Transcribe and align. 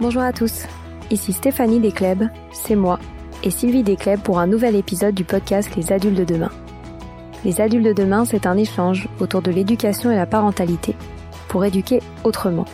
Bonjour 0.00 0.22
à 0.22 0.32
tous, 0.32 0.64
ici 1.12 1.32
Stéphanie 1.32 1.78
Descleb, 1.78 2.24
c'est 2.52 2.74
moi, 2.74 2.98
et 3.44 3.50
Sylvie 3.50 3.84
Descleb 3.84 4.20
pour 4.20 4.40
un 4.40 4.48
nouvel 4.48 4.74
épisode 4.74 5.14
du 5.14 5.22
podcast 5.22 5.70
Les 5.76 5.92
adultes 5.92 6.18
de 6.18 6.24
demain. 6.24 6.50
Les 7.44 7.60
adultes 7.60 7.86
de 7.86 7.92
demain, 7.92 8.24
c'est 8.24 8.48
un 8.48 8.56
échange 8.56 9.08
autour 9.20 9.40
de 9.40 9.52
l'éducation 9.52 10.10
et 10.10 10.16
la 10.16 10.26
parentalité 10.26 10.96
pour 11.46 11.64
éduquer 11.64 12.00
autrement. 12.24 12.64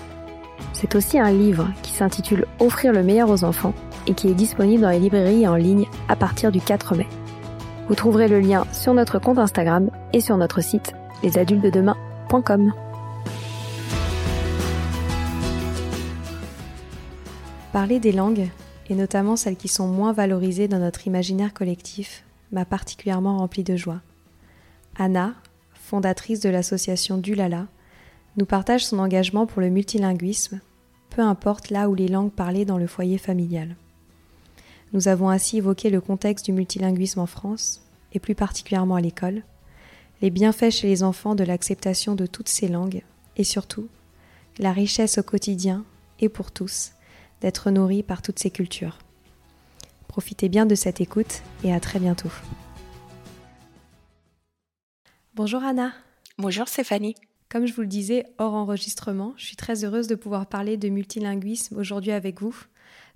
C'est 0.72 0.94
aussi 0.94 1.18
un 1.18 1.30
livre 1.30 1.68
qui 1.82 1.92
s'intitule 1.92 2.46
Offrir 2.58 2.90
le 2.94 3.02
meilleur 3.02 3.28
aux 3.28 3.44
enfants 3.44 3.74
et 4.06 4.14
qui 4.14 4.28
est 4.28 4.34
disponible 4.34 4.80
dans 4.80 4.88
les 4.88 4.98
librairies 4.98 5.46
en 5.46 5.56
ligne 5.56 5.84
à 6.08 6.16
partir 6.16 6.50
du 6.50 6.62
4 6.62 6.94
mai. 6.94 7.06
Vous 7.88 7.96
trouverez 7.96 8.28
le 8.28 8.40
lien 8.40 8.64
sur 8.72 8.94
notre 8.94 9.18
compte 9.18 9.38
Instagram 9.38 9.90
et 10.14 10.20
sur 10.20 10.38
notre 10.38 10.62
site 10.62 10.94
lesadultesdedemain.com. 11.22 12.72
Parler 17.72 18.00
des 18.00 18.10
langues, 18.10 18.48
et 18.88 18.96
notamment 18.96 19.36
celles 19.36 19.56
qui 19.56 19.68
sont 19.68 19.86
moins 19.86 20.12
valorisées 20.12 20.66
dans 20.66 20.80
notre 20.80 21.06
imaginaire 21.06 21.54
collectif, 21.54 22.24
m'a 22.50 22.64
particulièrement 22.64 23.38
rempli 23.38 23.62
de 23.62 23.76
joie. 23.76 24.00
Anna, 24.96 25.34
fondatrice 25.74 26.40
de 26.40 26.48
l'association 26.48 27.18
Dulala, 27.18 27.68
nous 28.36 28.44
partage 28.44 28.84
son 28.84 28.98
engagement 28.98 29.46
pour 29.46 29.60
le 29.60 29.70
multilinguisme, 29.70 30.60
peu 31.10 31.22
importe 31.22 31.70
là 31.70 31.88
où 31.88 31.94
les 31.94 32.08
langues 32.08 32.32
parlées 32.32 32.64
dans 32.64 32.76
le 32.76 32.88
foyer 32.88 33.18
familial. 33.18 33.76
Nous 34.92 35.06
avons 35.06 35.28
ainsi 35.28 35.58
évoqué 35.58 35.90
le 35.90 36.00
contexte 36.00 36.46
du 36.46 36.52
multilinguisme 36.52 37.20
en 37.20 37.26
France, 37.26 37.82
et 38.12 38.18
plus 38.18 38.34
particulièrement 38.34 38.96
à 38.96 39.00
l'école, 39.00 39.44
les 40.22 40.30
bienfaits 40.30 40.70
chez 40.70 40.88
les 40.88 41.04
enfants 41.04 41.36
de 41.36 41.44
l'acceptation 41.44 42.16
de 42.16 42.26
toutes 42.26 42.48
ces 42.48 42.66
langues, 42.66 43.02
et 43.36 43.44
surtout, 43.44 43.86
la 44.58 44.72
richesse 44.72 45.18
au 45.18 45.22
quotidien, 45.22 45.84
et 46.18 46.28
pour 46.28 46.50
tous, 46.50 46.90
d'être 47.40 47.70
nourri 47.70 48.02
par 48.02 48.22
toutes 48.22 48.38
ces 48.38 48.50
cultures. 48.50 48.98
Profitez 50.08 50.48
bien 50.48 50.66
de 50.66 50.74
cette 50.74 51.00
écoute 51.00 51.42
et 51.64 51.72
à 51.72 51.80
très 51.80 51.98
bientôt. 51.98 52.30
Bonjour 55.34 55.62
Anna. 55.62 55.92
Bonjour 56.38 56.68
Stéphanie. 56.68 57.14
Comme 57.48 57.66
je 57.66 57.74
vous 57.74 57.80
le 57.82 57.86
disais 57.86 58.26
hors 58.38 58.54
enregistrement, 58.54 59.34
je 59.36 59.46
suis 59.46 59.56
très 59.56 59.84
heureuse 59.84 60.06
de 60.06 60.14
pouvoir 60.14 60.46
parler 60.46 60.76
de 60.76 60.88
multilinguisme 60.88 61.76
aujourd'hui 61.76 62.12
avec 62.12 62.40
vous, 62.40 62.54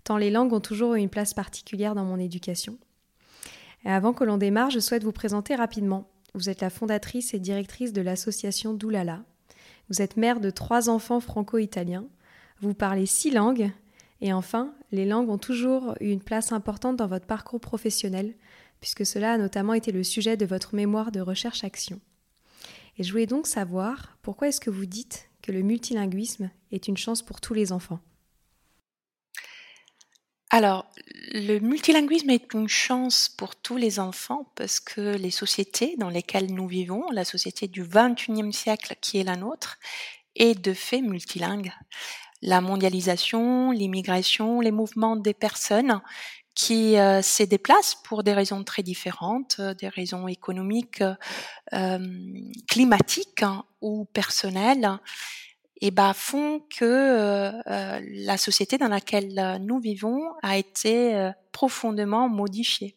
tant 0.02 0.16
les 0.16 0.30
langues 0.30 0.52
ont 0.52 0.60
toujours 0.60 0.94
eu 0.94 1.00
une 1.00 1.08
place 1.08 1.34
particulière 1.34 1.94
dans 1.94 2.04
mon 2.04 2.18
éducation. 2.18 2.78
Et 3.84 3.90
avant 3.90 4.12
que 4.12 4.24
l'on 4.24 4.38
démarre, 4.38 4.70
je 4.70 4.80
souhaite 4.80 5.04
vous 5.04 5.12
présenter 5.12 5.54
rapidement. 5.54 6.08
Vous 6.34 6.48
êtes 6.48 6.62
la 6.62 6.70
fondatrice 6.70 7.34
et 7.34 7.38
directrice 7.38 7.92
de 7.92 8.00
l'association 8.00 8.74
Doulala. 8.74 9.22
Vous 9.88 10.02
êtes 10.02 10.16
mère 10.16 10.40
de 10.40 10.50
trois 10.50 10.88
enfants 10.88 11.20
franco-italiens. 11.20 12.06
Vous 12.60 12.74
parlez 12.74 13.06
six 13.06 13.30
langues 13.30 13.70
et 14.20 14.32
enfin, 14.32 14.74
les 14.92 15.04
langues 15.04 15.30
ont 15.30 15.38
toujours 15.38 15.94
eu 16.00 16.10
une 16.10 16.22
place 16.22 16.52
importante 16.52 16.96
dans 16.96 17.06
votre 17.06 17.26
parcours 17.26 17.60
professionnel, 17.60 18.34
puisque 18.80 19.06
cela 19.06 19.32
a 19.32 19.38
notamment 19.38 19.74
été 19.74 19.92
le 19.92 20.04
sujet 20.04 20.36
de 20.36 20.46
votre 20.46 20.74
mémoire 20.74 21.12
de 21.12 21.20
recherche-action. 21.20 22.00
Et 22.96 23.02
je 23.02 23.10
voulais 23.10 23.26
donc 23.26 23.46
savoir 23.46 24.16
pourquoi 24.22 24.48
est-ce 24.48 24.60
que 24.60 24.70
vous 24.70 24.86
dites 24.86 25.28
que 25.42 25.52
le 25.52 25.62
multilinguisme 25.62 26.50
est 26.70 26.88
une 26.88 26.96
chance 26.96 27.22
pour 27.22 27.40
tous 27.40 27.54
les 27.54 27.72
enfants? 27.72 28.00
Alors, 30.50 30.88
le 31.32 31.58
multilinguisme 31.58 32.30
est 32.30 32.54
une 32.54 32.68
chance 32.68 33.28
pour 33.28 33.56
tous 33.56 33.76
les 33.76 33.98
enfants 33.98 34.52
parce 34.54 34.78
que 34.78 35.16
les 35.16 35.32
sociétés 35.32 35.96
dans 35.98 36.10
lesquelles 36.10 36.54
nous 36.54 36.68
vivons, 36.68 37.10
la 37.10 37.24
société 37.24 37.66
du 37.66 37.82
21e 37.82 38.52
siècle 38.52 38.94
qui 39.00 39.18
est 39.18 39.24
la 39.24 39.36
nôtre, 39.36 39.78
est 40.36 40.54
de 40.54 40.72
fait 40.72 41.00
multilingue 41.00 41.72
la 42.44 42.60
mondialisation, 42.60 43.70
l'immigration, 43.70 44.60
les 44.60 44.70
mouvements 44.70 45.16
des 45.16 45.34
personnes 45.34 46.00
qui 46.54 46.98
euh, 46.98 47.20
se 47.22 47.42
déplacent 47.42 47.96
pour 48.04 48.22
des 48.22 48.32
raisons 48.32 48.62
très 48.62 48.82
différentes, 48.82 49.56
euh, 49.58 49.74
des 49.74 49.88
raisons 49.88 50.28
économiques, 50.28 51.02
euh, 51.72 51.98
climatiques 52.68 53.42
hein, 53.42 53.64
ou 53.80 54.04
personnelles, 54.04 54.88
et 55.80 55.90
bah, 55.90 56.12
font 56.14 56.62
que 56.78 57.52
la 57.66 58.36
société 58.38 58.78
dans 58.78 58.88
laquelle 58.88 59.58
nous 59.60 59.80
vivons 59.80 60.22
a 60.42 60.56
été 60.56 61.30
profondément 61.52 62.28
modifiée. 62.28 62.96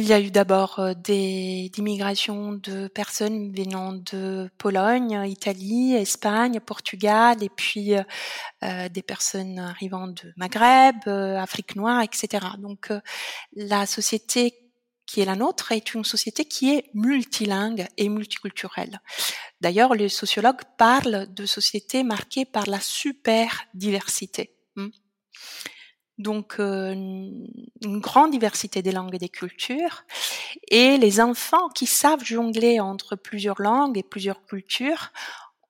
Il 0.00 0.06
y 0.06 0.12
a 0.12 0.20
eu 0.20 0.30
d'abord 0.30 0.78
euh, 0.78 0.94
des 0.94 1.72
immigrations 1.76 2.52
de 2.52 2.86
personnes 2.86 3.52
venant 3.52 3.94
de 3.94 4.48
Pologne, 4.56 5.24
Italie, 5.26 5.92
Espagne, 5.92 6.60
Portugal, 6.60 7.42
et 7.42 7.48
puis 7.48 7.96
euh, 7.96 8.04
euh, 8.62 8.88
des 8.88 9.02
personnes 9.02 9.58
arrivant 9.58 10.06
de 10.06 10.32
Maghreb, 10.36 11.08
Afrique 11.08 11.74
noire, 11.74 12.00
etc. 12.02 12.46
Donc 12.58 12.92
la 13.56 13.86
société 13.86 14.54
qui 15.04 15.20
est 15.20 15.24
la 15.24 15.34
nôtre 15.34 15.72
est 15.72 15.94
une 15.94 16.04
société 16.04 16.44
qui 16.44 16.76
est 16.76 16.84
multilingue 16.94 17.88
et 17.96 18.08
multiculturelle. 18.08 19.00
D'ailleurs, 19.60 19.96
les 19.96 20.08
sociologues 20.08 20.62
parlent 20.76 21.26
de 21.34 21.44
sociétés 21.44 22.04
marquées 22.04 22.44
par 22.44 22.66
la 22.66 22.78
super 22.78 23.64
diversité. 23.74 24.54
Hmm 24.76 24.90
donc 26.18 26.56
euh, 26.58 26.92
une 26.92 28.00
grande 28.00 28.32
diversité 28.32 28.82
des 28.82 28.92
langues 28.92 29.14
et 29.14 29.18
des 29.18 29.28
cultures. 29.28 30.04
Et 30.68 30.98
les 30.98 31.20
enfants 31.20 31.68
qui 31.68 31.86
savent 31.86 32.24
jongler 32.24 32.80
entre 32.80 33.16
plusieurs 33.16 33.60
langues 33.60 33.96
et 33.96 34.02
plusieurs 34.02 34.44
cultures 34.44 35.12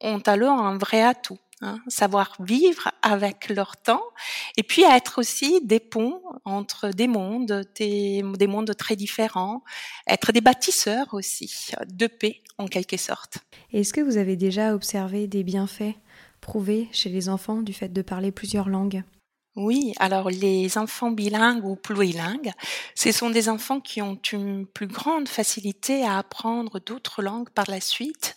ont 0.00 0.22
alors 0.26 0.58
un 0.58 0.78
vrai 0.78 1.02
atout. 1.02 1.38
Hein, 1.60 1.80
savoir 1.88 2.36
vivre 2.38 2.92
avec 3.02 3.48
leur 3.48 3.76
temps 3.76 4.04
et 4.56 4.62
puis 4.62 4.84
être 4.84 5.18
aussi 5.18 5.58
des 5.64 5.80
ponts 5.80 6.22
entre 6.44 6.90
des 6.90 7.08
mondes, 7.08 7.66
des, 7.74 8.22
des 8.22 8.46
mondes 8.46 8.76
très 8.76 8.94
différents, 8.94 9.64
être 10.06 10.30
des 10.30 10.40
bâtisseurs 10.40 11.08
aussi 11.14 11.72
de 11.88 12.06
paix 12.06 12.42
en 12.58 12.68
quelque 12.68 12.96
sorte. 12.96 13.38
Est-ce 13.72 13.92
que 13.92 14.00
vous 14.00 14.18
avez 14.18 14.36
déjà 14.36 14.72
observé 14.72 15.26
des 15.26 15.42
bienfaits 15.42 15.96
prouvés 16.40 16.88
chez 16.92 17.08
les 17.08 17.28
enfants 17.28 17.60
du 17.62 17.72
fait 17.72 17.92
de 17.92 18.02
parler 18.02 18.30
plusieurs 18.30 18.68
langues? 18.68 19.02
Oui, 19.56 19.92
alors 19.98 20.30
les 20.30 20.78
enfants 20.78 21.10
bilingues 21.10 21.64
ou 21.64 21.74
plurilingues, 21.74 22.52
ce 22.94 23.10
sont 23.10 23.30
des 23.30 23.48
enfants 23.48 23.80
qui 23.80 24.00
ont 24.02 24.20
une 24.32 24.66
plus 24.66 24.86
grande 24.86 25.28
facilité 25.28 26.04
à 26.04 26.18
apprendre 26.18 26.78
d'autres 26.78 27.22
langues 27.22 27.50
par 27.50 27.68
la 27.68 27.80
suite, 27.80 28.36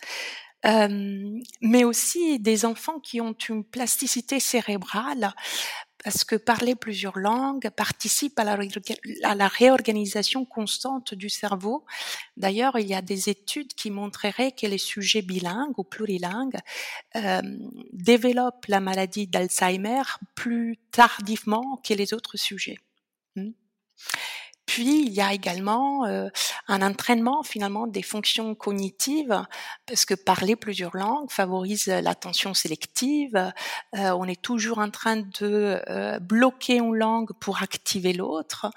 euh, 0.66 1.38
mais 1.60 1.84
aussi 1.84 2.40
des 2.40 2.64
enfants 2.64 3.00
qui 3.00 3.20
ont 3.20 3.36
une 3.48 3.64
plasticité 3.64 4.40
cérébrale 4.40 5.32
parce 6.02 6.24
que 6.24 6.36
parler 6.36 6.74
plusieurs 6.74 7.18
langues 7.18 7.70
participe 7.70 8.38
à 8.38 8.44
la, 8.44 9.48
réorganisation 9.48 10.44
constante 10.44 11.14
du 11.14 11.28
cerveau. 11.28 11.84
D'ailleurs, 12.36 12.78
il 12.78 12.86
y 12.86 12.94
a 12.94 13.02
des 13.02 13.28
études 13.28 13.74
qui 13.74 13.90
montreraient 13.90 14.52
que 14.52 14.66
les 14.66 14.78
sujets 14.78 15.22
bilingues 15.22 15.78
ou 15.78 15.84
plurilingues 15.84 16.58
euh, 17.16 17.40
développent 17.92 18.66
la 18.66 18.80
maladie 18.80 19.26
d'Alzheimer 19.26 20.02
plus 20.34 20.78
tardivement 20.90 21.80
que 21.86 21.94
les 21.94 22.14
autres 22.14 22.36
sujets. 22.36 22.78
Hmm. 23.36 23.52
Puis 24.72 25.02
il 25.04 25.12
y 25.12 25.20
a 25.20 25.34
également 25.34 26.06
un 26.06 26.82
entraînement 26.82 27.42
finalement 27.42 27.86
des 27.86 28.00
fonctions 28.00 28.54
cognitives, 28.54 29.44
parce 29.84 30.06
que 30.06 30.14
parler 30.14 30.56
plusieurs 30.56 30.96
langues 30.96 31.30
favorise 31.30 31.88
l'attention 31.88 32.54
sélective. 32.54 33.52
on 33.92 34.26
est 34.26 34.40
toujours 34.40 34.78
en 34.78 34.88
train 34.88 35.18
de 35.18 36.18
bloquer 36.20 36.76
une 36.76 36.96
langue 36.96 37.32
pour 37.38 37.62
activer 37.62 38.14
l'autre 38.14 38.70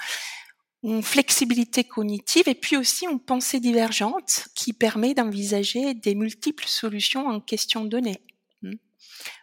une 0.83 1.01
flexibilité 1.01 1.86
cognitive 1.86 2.47
et 2.47 2.56
puis 2.56 2.75
aussi 2.75 3.06
une 3.09 3.21
pensée 3.21 3.62
divergente 3.62 4.50
qui 4.53 4.74
permet 4.74 5.13
d'envisager 5.13 5.94
des 5.94 6.13
multiples 6.13 6.68
solutions 6.68 7.27
en 7.27 7.39
question 7.39 7.86
donnée. 7.86 8.19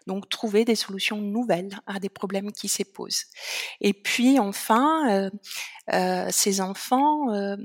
Donc 0.06 0.28
trouver 0.28 0.64
des 0.64 0.74
solutions 0.74 1.18
nouvelles 1.18 1.78
à 1.86 2.00
des 2.00 2.08
problèmes 2.08 2.52
qui 2.52 2.68
se 2.68 2.82
posent. 2.82 3.24
Et 3.80 3.92
puis 3.92 4.38
enfin, 4.38 5.10
euh, 5.10 5.30
euh, 5.92 6.28
ces 6.30 6.60
enfants 6.60 7.32
euh, 7.32 7.56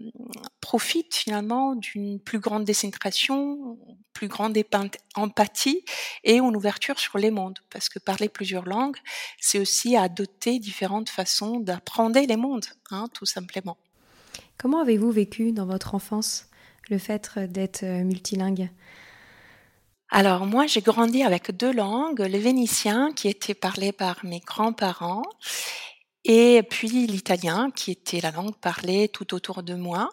profitent 0.62 1.16
finalement 1.16 1.76
d'une 1.76 2.20
plus 2.20 2.40
grande 2.40 2.64
décentration, 2.64 3.78
plus 4.14 4.28
grande 4.28 4.58
empathie 5.16 5.84
et 6.24 6.38
une 6.38 6.56
ouverture 6.56 7.00
sur 7.00 7.18
les 7.18 7.32
mondes. 7.32 7.60
Parce 7.70 7.90
que 7.90 8.00
parler 8.00 8.30
plusieurs 8.30 8.66
langues, 8.66 8.98
c'est 9.40 9.60
aussi 9.60 9.96
adopter 9.96 10.60
différentes 10.60 11.10
façons 11.10 11.60
d'apprendre 11.60 12.20
les 12.20 12.38
mondes, 12.38 12.66
hein, 12.92 13.08
tout 13.14 13.26
simplement. 13.26 13.78
Comment 14.58 14.82
avez-vous 14.82 15.12
vécu 15.12 15.52
dans 15.52 15.66
votre 15.66 15.94
enfance 15.94 16.50
le 16.90 16.98
fait 16.98 17.38
d'être 17.38 17.84
multilingue? 17.84 18.70
Alors 20.10 20.46
moi, 20.46 20.68
j'ai 20.68 20.82
grandi 20.82 21.24
avec 21.24 21.52
deux 21.52 21.74
langues, 21.74 22.22
le 22.22 22.38
vénitien 22.38 23.12
qui 23.14 23.28
était 23.28 23.54
parlé 23.54 23.92
par 23.92 24.24
mes 24.24 24.40
grands-parents 24.40 25.24
et 26.24 26.62
puis 26.70 27.08
l'italien 27.08 27.72
qui 27.72 27.92
était 27.92 28.22
la 28.22 28.32
langue 28.32 28.56
parlée 28.56 29.10
tout 29.10 29.34
autour 29.34 29.64
de 29.64 29.76
moi. 29.76 30.10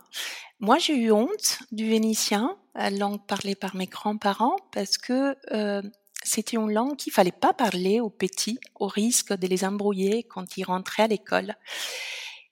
Moi, 0.61 0.79
j'ai 0.79 0.97
eu 0.97 1.13
honte 1.13 1.59
du 1.73 1.89
vénitien, 1.89 2.57
la 2.75 2.91
langue 2.91 3.25
parlée 3.27 3.55
par 3.55 3.77
mes 3.77 3.87
grands-parents, 3.87 4.57
parce 4.73 4.99
que 4.99 5.37
euh, 5.53 5.83
c'était 6.23 6.57
une 6.57 6.73
langue 6.73 6.97
qu'il 6.97 7.13
fallait 7.13 7.33
pas 7.33 7.53
parler 7.53 8.01
aux 8.01 8.11
petits, 8.11 8.59
au 8.77 8.87
risque 8.87 9.33
de 9.33 9.47
les 9.47 9.65
embrouiller 9.65 10.23
quand 10.23 10.57
ils 10.57 10.65
rentraient 10.65 11.03
à 11.03 11.09
l'école. 11.09 11.55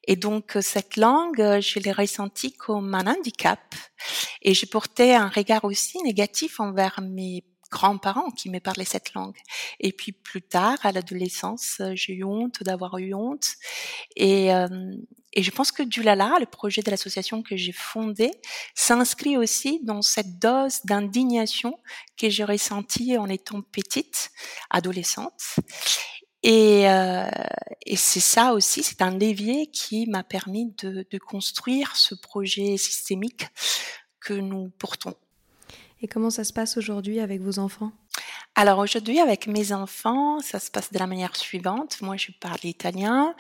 Et 0.05 0.17
donc 0.17 0.57
cette 0.61 0.97
langue, 0.97 1.61
je 1.61 1.79
l'ai 1.79 1.93
ressentie 1.93 2.53
comme 2.53 2.95
un 2.95 3.07
handicap 3.07 3.75
et 4.43 4.55
j'ai 4.55 4.67
porté 4.67 5.15
un 5.15 5.29
regard 5.29 5.65
aussi 5.65 6.03
négatif 6.03 6.61
envers 6.61 7.01
mes 7.01 7.45
grands-parents 7.73 8.31
qui 8.31 8.51
me 8.51 8.61
parlaient 8.61 8.85
cette 8.85 9.15
langue. 9.15 9.39
Et 9.81 9.93
puis 9.93 10.13
plus 10.13 10.43
tard, 10.43 10.79
à 10.83 10.93
l'adolescence, 10.93 11.81
j'ai 11.95 12.13
eu 12.13 12.23
honte 12.25 12.63
d'avoir 12.63 12.99
eu 12.99 13.15
honte. 13.15 13.49
Et, 14.15 14.55
euh, 14.55 14.69
et 15.33 15.43
je 15.43 15.51
pense 15.51 15.73
que 15.73 15.83
Dulala, 15.83 16.37
le 16.39 16.47
projet 16.47 16.83
de 16.83 16.91
l'association 16.91 17.43
que 17.43 17.57
j'ai 17.57 17.73
fondé, 17.73 18.31
s'inscrit 18.75 19.37
aussi 19.37 19.81
dans 19.83 20.03
cette 20.03 20.39
dose 20.39 20.81
d'indignation 20.85 21.79
que 22.19 22.29
j'ai 22.29 22.45
ressentie 22.45 23.17
en 23.17 23.29
étant 23.29 23.63
petite, 23.63 24.31
adolescente. 24.71 25.57
Et, 26.43 26.91
euh, 26.91 27.31
et 27.87 27.97
c'est 27.97 28.21
ça 28.21 28.53
aussi, 28.53 28.83
c'est 28.83 29.03
un 29.03 29.17
levier 29.17 29.69
qui 29.69 30.07
m'a 30.09 30.25
permis 30.25 30.75
de, 30.83 31.07
de 31.09 31.19
construire 31.19 31.97
ce 31.97 32.15
projet 32.15 32.77
systémique 32.77 33.47
que 34.21 34.35
nous 34.35 34.71
portons. 34.79 35.15
Et 36.01 36.09
comment 36.09 36.31
ça 36.31 36.43
se 36.43 36.53
passe 36.53 36.77
aujourd'hui 36.77 37.21
avec 37.21 37.41
vos 37.41 37.61
enfants? 37.61 37.93
Alors 38.55 38.81
aujourd'hui, 38.81 39.21
avec 39.21 39.47
mes 39.47 39.73
enfants, 39.73 40.41
ça 40.41 40.59
se 40.59 40.71
passe 40.71 40.93
de 40.93 40.99
la 40.99 41.07
manière 41.07 41.37
suivante. 41.37 42.03
Moi, 42.03 42.17
je 42.17 42.33
parle 42.39 42.59
italien. 42.65 43.35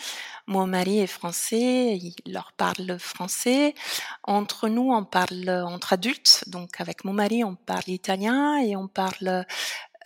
Mon 0.46 0.66
mari 0.66 1.00
est 1.00 1.08
français. 1.08 1.98
Il 1.98 2.14
leur 2.32 2.52
parle 2.52 2.98
français. 2.98 3.74
Entre 4.22 4.68
nous, 4.68 4.92
on 4.92 5.04
parle 5.04 5.50
entre 5.66 5.92
adultes. 5.92 6.44
Donc, 6.46 6.80
avec 6.80 7.04
mon 7.04 7.12
mari, 7.12 7.44
on 7.44 7.56
parle 7.56 7.88
italien 7.88 8.56
et 8.58 8.76
on 8.76 8.88
parle 8.88 9.44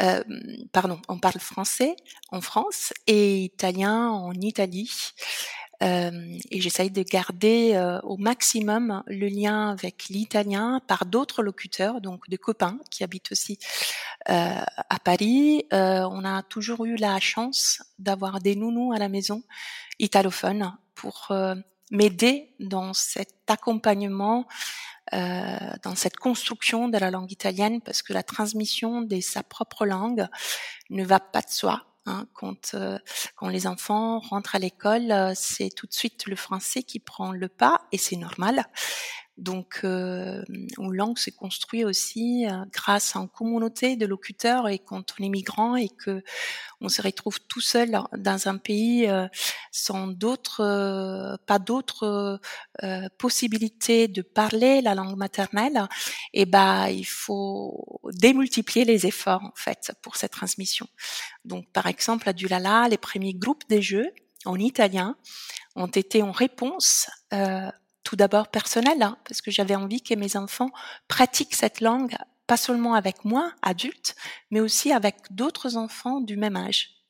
euh, 0.03 0.23
pardon, 0.73 1.01
on 1.09 1.19
parle 1.19 1.41
français 1.41 1.97
en 2.31 2.41
France 2.41 2.93
et 3.07 3.45
italien 3.45 4.09
en 4.09 4.33
Italie. 4.33 4.91
Euh, 5.83 6.39
et 6.51 6.61
j'essaye 6.61 6.91
de 6.91 7.03
garder 7.03 7.73
euh, 7.75 8.01
au 8.01 8.17
maximum 8.17 9.03
le 9.07 9.29
lien 9.29 9.71
avec 9.71 10.07
l'italien 10.09 10.81
par 10.87 11.05
d'autres 11.05 11.43
locuteurs, 11.43 12.01
donc 12.01 12.29
des 12.31 12.39
copains 12.39 12.79
qui 12.91 13.05
habitent 13.05 13.33
aussi 13.33 13.59
euh, 14.31 14.63
à 14.89 14.99
Paris. 14.99 15.67
on 15.73 16.25
a 16.25 16.43
toujours 16.43 16.85
eu 16.87 16.97
la 16.97 17.21
chance 17.21 17.83
d'avoir 17.99 18.41
des 18.41 18.57
nounous 18.57 18.93
à 18.93 18.99
la 18.99 19.09
maison 19.09 19.43
italophones 19.99 20.73
pour 20.95 21.33
m'aider 21.91 22.55
dans 22.59 22.93
cet 22.93 23.35
accompagnement 23.49 24.47
euh, 25.15 25.59
dans 25.85 25.95
cette 25.95 26.17
construction 26.17 26.89
de 26.89 26.99
la 26.99 27.13
langue 27.13 27.31
italienne 27.31 27.81
parce 27.81 28.03
que 28.03 28.13
la 28.13 28.25
transmission 28.25 29.03
de 29.03 29.21
sa 29.21 29.45
propre 29.45 29.87
langue 29.87 30.27
ne 30.91 31.05
va 31.05 31.21
pas 31.21 31.43
de 31.43 31.49
soi. 31.49 31.85
Hein. 32.07 32.27
Quand, 32.35 32.75
euh, 32.75 32.99
quand 33.37 33.49
les 33.49 33.69
enfants 33.69 34.19
rentrent 34.19 34.57
à 34.57 34.59
l'école, 34.59 35.13
euh, 35.13 35.33
c'est 35.37 35.71
tout 35.71 35.87
de 35.87 35.93
suite 35.93 36.27
le 36.27 36.35
français 36.35 36.83
qui 36.83 36.99
prend 36.99 37.31
le 37.31 37.49
pas 37.49 37.83
et 37.93 37.99
c'est 37.99 38.17
normal. 38.17 38.67
Donc, 39.37 39.81
euh, 39.85 40.43
langue 40.79 41.19
se 41.19 41.31
construit 41.31 41.85
aussi 41.85 42.47
euh, 42.47 42.65
grâce 42.73 43.17
à 43.17 43.21
une 43.21 43.29
communauté 43.29 43.97
de 43.97 44.07
locuteurs 44.07 44.69
et 44.69 44.79
quand 44.79 45.15
on 45.19 45.25
est 45.25 45.29
migrant 45.29 45.77
et 45.77 45.91
que 45.91 46.23
on 46.81 46.89
se 46.89 47.03
retrouve 47.03 47.39
tout 47.41 47.61
seul 47.61 47.99
dans 48.17 48.49
un 48.49 48.57
pays 48.57 49.09
euh, 49.09 49.27
sans 49.73 50.09
d'autres, 50.09 50.63
euh, 50.63 51.37
pas 51.47 51.59
d'autres 51.59 52.41
possibilités 53.19 54.09
de 54.09 54.23
parler 54.23 54.81
la 54.81 54.95
langue 54.95 55.17
maternelle, 55.17 55.87
et 56.33 56.47
ben 56.47 56.89
il 56.89 57.07
faut 57.07 58.01
démultiplier 58.13 58.85
les 58.85 59.07
efforts 59.07 59.43
en 59.43 59.53
fait 59.55 59.93
pour 60.03 60.17
cette 60.17 60.33
transmission. 60.33 60.87
Donc, 61.45 61.71
par 61.73 61.87
exemple, 61.87 62.29
à 62.29 62.33
Dulala, 62.33 62.89
les 62.89 62.99
premiers 62.99 63.35
groupes 63.35 63.65
des 63.69 63.83
jeux 63.83 64.11
en 64.45 64.59
italien 64.59 65.17
ont 65.75 65.87
été 65.87 66.23
en 66.23 66.33
réponse 66.33 67.09
euh, 67.33 67.71
tout 68.07 68.15
d'abord 68.15 68.47
personnel, 68.47 69.03
hein, 69.03 69.19
parce 69.27 69.41
que 69.43 69.51
j'avais 69.51 69.75
envie 69.75 70.01
que 70.01 70.15
mes 70.15 70.37
enfants 70.37 70.71
pratiquent 71.09 71.57
cette 71.57 71.81
langue, 71.81 72.15
pas 72.47 72.57
seulement 72.57 72.95
avec 72.95 73.25
moi, 73.25 73.53
adulte, 73.63 74.15
mais 74.53 74.61
aussi 74.61 74.93
avec 74.93 75.17
d'autres 75.33 75.77
enfants 75.77 76.21
du 76.21 76.37
même 76.37 76.55
âge. 76.55 77.03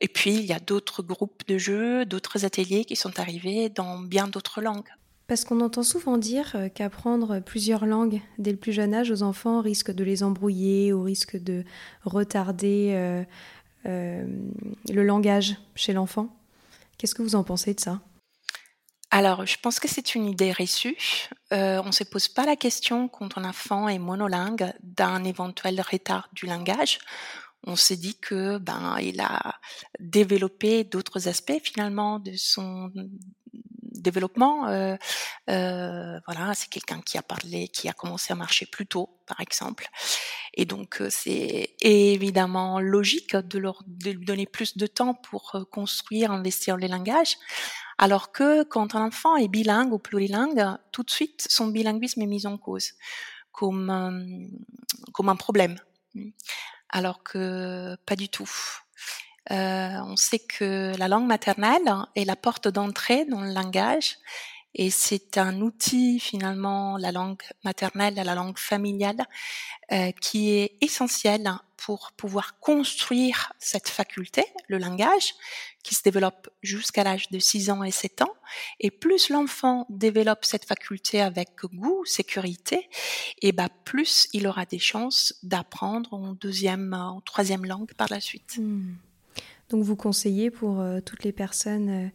Et 0.00 0.08
puis, 0.08 0.34
il 0.34 0.44
y 0.44 0.52
a 0.52 0.58
d'autres 0.58 1.04
groupes 1.04 1.46
de 1.46 1.58
jeux, 1.58 2.04
d'autres 2.04 2.44
ateliers 2.44 2.84
qui 2.84 2.96
sont 2.96 3.20
arrivés 3.20 3.68
dans 3.68 4.00
bien 4.00 4.26
d'autres 4.26 4.60
langues. 4.60 4.90
Parce 5.28 5.44
qu'on 5.44 5.60
entend 5.60 5.84
souvent 5.84 6.18
dire 6.18 6.50
euh, 6.56 6.68
qu'apprendre 6.68 7.38
plusieurs 7.38 7.86
langues 7.86 8.20
dès 8.38 8.50
le 8.50 8.58
plus 8.58 8.72
jeune 8.72 8.92
âge 8.92 9.12
aux 9.12 9.22
enfants 9.22 9.60
risque 9.60 9.92
de 9.92 10.02
les 10.02 10.24
embrouiller 10.24 10.92
ou 10.92 11.04
risque 11.04 11.36
de 11.40 11.62
retarder 12.02 12.94
euh, 12.94 13.22
euh, 13.86 14.26
le 14.92 15.04
langage 15.04 15.54
chez 15.76 15.92
l'enfant. 15.92 16.36
Qu'est-ce 16.98 17.14
que 17.14 17.22
vous 17.22 17.36
en 17.36 17.44
pensez 17.44 17.74
de 17.74 17.80
ça? 17.80 18.02
Alors, 19.14 19.44
je 19.44 19.58
pense 19.60 19.78
que 19.78 19.88
c'est 19.88 20.14
une 20.14 20.26
idée 20.26 20.52
reçue. 20.52 20.96
Euh, 21.52 21.82
on 21.84 21.88
ne 21.88 21.92
se 21.92 22.02
pose 22.02 22.28
pas 22.28 22.46
la 22.46 22.56
question 22.56 23.08
quand 23.08 23.36
un 23.36 23.44
enfant 23.44 23.86
est 23.86 23.98
monolingue 23.98 24.72
d'un 24.82 25.22
éventuel 25.24 25.82
retard 25.82 26.30
du 26.32 26.46
langage. 26.46 26.98
On 27.66 27.76
se 27.76 27.92
dit 27.92 28.18
que 28.18 28.56
ben 28.56 28.96
il 29.00 29.20
a 29.20 29.60
développé 30.00 30.84
d'autres 30.84 31.28
aspects 31.28 31.60
finalement 31.62 32.20
de 32.20 32.32
son 32.36 32.90
développement. 33.52 34.68
Euh, 34.68 34.96
euh, 35.50 36.18
voilà, 36.26 36.54
c'est 36.54 36.70
quelqu'un 36.70 37.02
qui 37.02 37.18
a 37.18 37.22
parlé, 37.22 37.68
qui 37.68 37.90
a 37.90 37.92
commencé 37.92 38.32
à 38.32 38.36
marcher 38.36 38.64
plus 38.64 38.86
tôt, 38.86 39.10
par 39.26 39.40
exemple. 39.40 39.88
Et 40.54 40.64
donc 40.64 41.02
c'est 41.10 41.76
évidemment 41.82 42.80
logique 42.80 43.36
de 43.36 43.58
leur 43.58 43.82
de 43.86 44.10
lui 44.10 44.24
donner 44.24 44.46
plus 44.46 44.78
de 44.78 44.86
temps 44.86 45.12
pour 45.12 45.54
construire, 45.70 46.32
investir 46.32 46.78
les 46.78 46.88
langages. 46.88 47.36
Alors 47.98 48.32
que 48.32 48.62
quand 48.64 48.94
un 48.94 49.06
enfant 49.06 49.36
est 49.36 49.48
bilingue 49.48 49.92
ou 49.92 49.98
plurilingue, 49.98 50.64
tout 50.92 51.02
de 51.02 51.10
suite, 51.10 51.46
son 51.48 51.68
bilinguisme 51.68 52.22
est 52.22 52.26
mis 52.26 52.46
en 52.46 52.58
cause 52.58 52.92
comme, 53.52 53.90
euh, 53.90 55.10
comme 55.12 55.28
un 55.28 55.36
problème. 55.36 55.76
Alors 56.88 57.22
que 57.22 57.96
pas 58.06 58.16
du 58.16 58.28
tout. 58.28 58.50
Euh, 59.50 59.98
on 60.04 60.16
sait 60.16 60.38
que 60.38 60.92
la 60.96 61.08
langue 61.08 61.26
maternelle 61.26 61.92
est 62.14 62.24
la 62.24 62.36
porte 62.36 62.68
d'entrée 62.68 63.24
dans 63.24 63.40
le 63.40 63.52
langage 63.52 64.18
et 64.74 64.90
c'est 64.90 65.36
un 65.36 65.60
outil 65.60 66.18
finalement, 66.18 66.96
la 66.96 67.12
langue 67.12 67.42
maternelle, 67.64 68.14
la 68.14 68.34
langue 68.34 68.58
familiale, 68.58 69.26
euh, 69.92 70.12
qui 70.12 70.50
est 70.50 70.76
essentiel 70.80 71.52
pour 71.84 72.12
pouvoir 72.16 72.60
construire 72.60 73.52
cette 73.58 73.88
faculté, 73.88 74.44
le 74.68 74.78
langage, 74.78 75.34
qui 75.82 75.96
se 75.96 76.02
développe 76.02 76.48
jusqu'à 76.62 77.02
l'âge 77.02 77.28
de 77.30 77.40
6 77.40 77.70
ans 77.70 77.82
et 77.82 77.90
7 77.90 78.22
ans. 78.22 78.34
Et 78.78 78.92
plus 78.92 79.30
l'enfant 79.30 79.86
développe 79.90 80.44
cette 80.44 80.64
faculté 80.64 81.20
avec 81.20 81.48
goût, 81.74 82.04
sécurité, 82.04 82.88
et 83.40 83.50
bah 83.50 83.68
plus 83.84 84.28
il 84.32 84.46
aura 84.46 84.64
des 84.64 84.78
chances 84.78 85.34
d'apprendre 85.42 86.14
en 86.14 86.34
deuxième, 86.34 86.94
en 86.94 87.20
troisième 87.20 87.64
langue 87.64 87.92
par 87.94 88.08
la 88.10 88.20
suite. 88.20 88.58
Hmm. 88.58 88.94
Donc 89.70 89.82
vous 89.82 89.96
conseillez 89.96 90.50
pour 90.50 90.80
euh, 90.80 91.00
toutes 91.00 91.24
les 91.24 91.32
personnes 91.32 91.88
euh, 91.88 92.08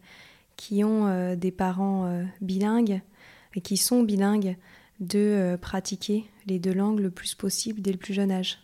qui 0.56 0.82
ont 0.82 1.36
des 1.36 1.52
parents 1.52 2.26
bilingues 2.40 3.00
et 3.54 3.60
qui 3.60 3.76
sont 3.76 4.02
bilingues 4.02 4.56
de 4.98 5.56
pratiquer 5.60 6.24
les 6.46 6.58
deux 6.58 6.72
langues 6.72 6.98
le 6.98 7.12
plus 7.12 7.36
possible 7.36 7.80
dès 7.80 7.92
le 7.92 7.98
plus 7.98 8.12
jeune 8.12 8.32
âge? 8.32 8.58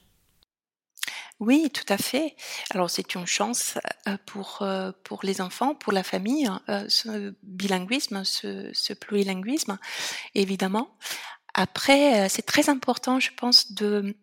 Oui, 1.45 1.69
tout 1.71 1.85
à 1.91 1.99
fait. 1.99 2.37
Alors 2.71 2.89
c'est 2.89 3.15
une 3.15 3.27
chance 3.27 3.77
pour, 4.25 4.67
pour 5.03 5.21
les 5.23 5.43
enfants, 5.43 5.75
pour 5.75 5.93
la 5.93 6.03
famille, 6.03 6.47
hein, 6.47 6.63
ce 6.89 7.35
bilinguisme, 7.43 8.25
ce, 8.25 8.93
plurilinguisme, 8.95 9.79
évidemment. 10.35 10.97
Après, 11.53 12.31
c'est 12.31 12.47
très 12.47 12.71
important, 12.71 13.21
je 13.21 13.31
pense, 13.37 13.73
de 13.73 14.17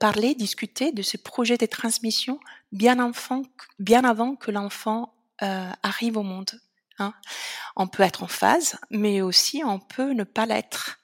parler, 0.00 0.34
discuter 0.34 0.90
de 0.90 1.02
ce 1.02 1.16
projet 1.16 1.56
de 1.56 1.66
transmission 1.66 2.40
bien 2.72 2.98
avant 2.98 4.34
que 4.34 4.50
l'enfant 4.50 5.14
arrive 5.38 6.16
au 6.16 6.24
monde. 6.24 6.50
Hein. 6.98 7.14
On 7.76 7.86
peut 7.86 8.02
être 8.02 8.24
en 8.24 8.28
phase, 8.28 8.76
mais 8.90 9.20
aussi 9.20 9.62
on 9.64 9.78
peut 9.78 10.12
ne 10.12 10.24
pas 10.24 10.46
l'être. 10.46 10.98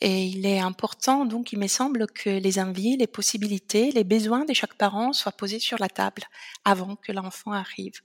Et 0.00 0.26
il 0.26 0.44
est 0.46 0.58
important, 0.58 1.24
donc, 1.24 1.52
il 1.52 1.58
me 1.58 1.68
semble 1.68 2.06
que 2.06 2.28
les 2.28 2.58
envies, 2.58 2.96
les 2.96 3.06
possibilités, 3.06 3.90
les 3.92 4.04
besoins 4.04 4.44
de 4.44 4.52
chaque 4.52 4.74
parent 4.74 5.12
soient 5.12 5.32
posés 5.32 5.58
sur 5.58 5.78
la 5.78 5.88
table 5.88 6.22
avant 6.64 6.96
que 6.96 7.12
l'enfant 7.12 7.52
arrive. 7.52 8.00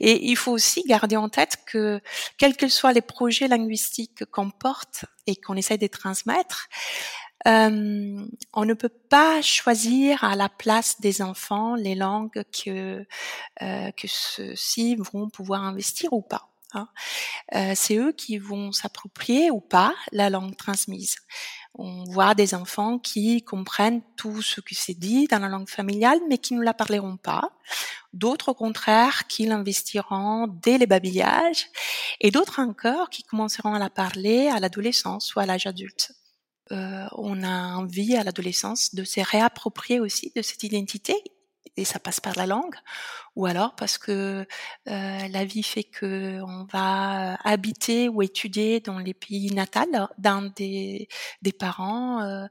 Et 0.00 0.30
il 0.30 0.36
faut 0.36 0.52
aussi 0.52 0.82
garder 0.84 1.16
en 1.16 1.28
tête 1.28 1.58
que, 1.66 2.00
quels 2.38 2.56
que 2.56 2.68
soient 2.68 2.92
les 2.92 3.00
projets 3.00 3.48
linguistiques 3.48 4.24
qu'on 4.26 4.50
porte 4.50 5.06
et 5.26 5.34
qu'on 5.34 5.56
essaie 5.56 5.78
de 5.78 5.86
transmettre, 5.88 6.68
euh, 7.46 8.26
on 8.54 8.64
ne 8.64 8.74
peut 8.74 8.88
pas 8.88 9.42
choisir 9.42 10.24
à 10.24 10.34
la 10.34 10.48
place 10.48 11.00
des 11.00 11.20
enfants 11.20 11.74
les 11.74 11.94
langues 11.94 12.42
que, 12.52 13.04
euh, 13.62 13.90
que 13.92 14.06
ceux-ci 14.08 14.96
vont 14.96 15.28
pouvoir 15.28 15.62
investir 15.62 16.12
ou 16.12 16.22
pas. 16.22 16.53
Hein. 16.74 16.88
Euh, 17.54 17.72
c'est 17.74 17.96
eux 17.96 18.12
qui 18.12 18.38
vont 18.38 18.72
s'approprier 18.72 19.50
ou 19.50 19.60
pas 19.60 19.94
la 20.12 20.30
langue 20.30 20.56
transmise. 20.56 21.16
On 21.76 22.04
voit 22.04 22.34
des 22.34 22.54
enfants 22.54 22.98
qui 22.98 23.42
comprennent 23.42 24.02
tout 24.16 24.42
ce 24.42 24.60
qui 24.60 24.76
s'est 24.76 24.94
dit 24.94 25.26
dans 25.26 25.40
la 25.40 25.48
langue 25.48 25.68
familiale, 25.68 26.20
mais 26.28 26.38
qui 26.38 26.54
ne 26.54 26.62
la 26.62 26.72
parleront 26.72 27.16
pas. 27.16 27.50
D'autres, 28.12 28.50
au 28.50 28.54
contraire, 28.54 29.26
qui 29.26 29.46
l'investiront 29.46 30.46
dès 30.46 30.78
les 30.78 30.86
babillages. 30.86 31.68
Et 32.20 32.30
d'autres 32.30 32.60
encore 32.60 33.10
qui 33.10 33.24
commenceront 33.24 33.74
à 33.74 33.80
la 33.80 33.90
parler 33.90 34.48
à 34.48 34.60
l'adolescence 34.60 35.34
ou 35.34 35.40
à 35.40 35.46
l'âge 35.46 35.66
adulte. 35.66 36.12
Euh, 36.72 37.06
on 37.12 37.42
a 37.42 37.74
envie 37.74 38.16
à 38.16 38.24
l'adolescence 38.24 38.94
de 38.94 39.04
se 39.04 39.20
réapproprier 39.20 40.00
aussi 40.00 40.32
de 40.34 40.42
cette 40.42 40.62
identité 40.62 41.14
et 41.76 41.84
ça 41.84 41.98
passe 41.98 42.20
par 42.20 42.36
la 42.36 42.46
langue, 42.46 42.76
ou 43.36 43.46
alors 43.46 43.74
parce 43.74 43.98
que 43.98 44.46
euh, 44.88 45.28
la 45.28 45.44
vie 45.44 45.62
fait 45.62 45.84
que 45.84 46.40
on 46.42 46.64
va 46.72 47.34
habiter 47.44 48.08
ou 48.08 48.22
étudier 48.22 48.80
dans 48.80 48.98
les 48.98 49.14
pays 49.14 49.52
natals 49.52 50.08
d'un 50.18 50.42
des, 50.56 51.08
parents. 51.58 52.22
Euh, 52.22 52.46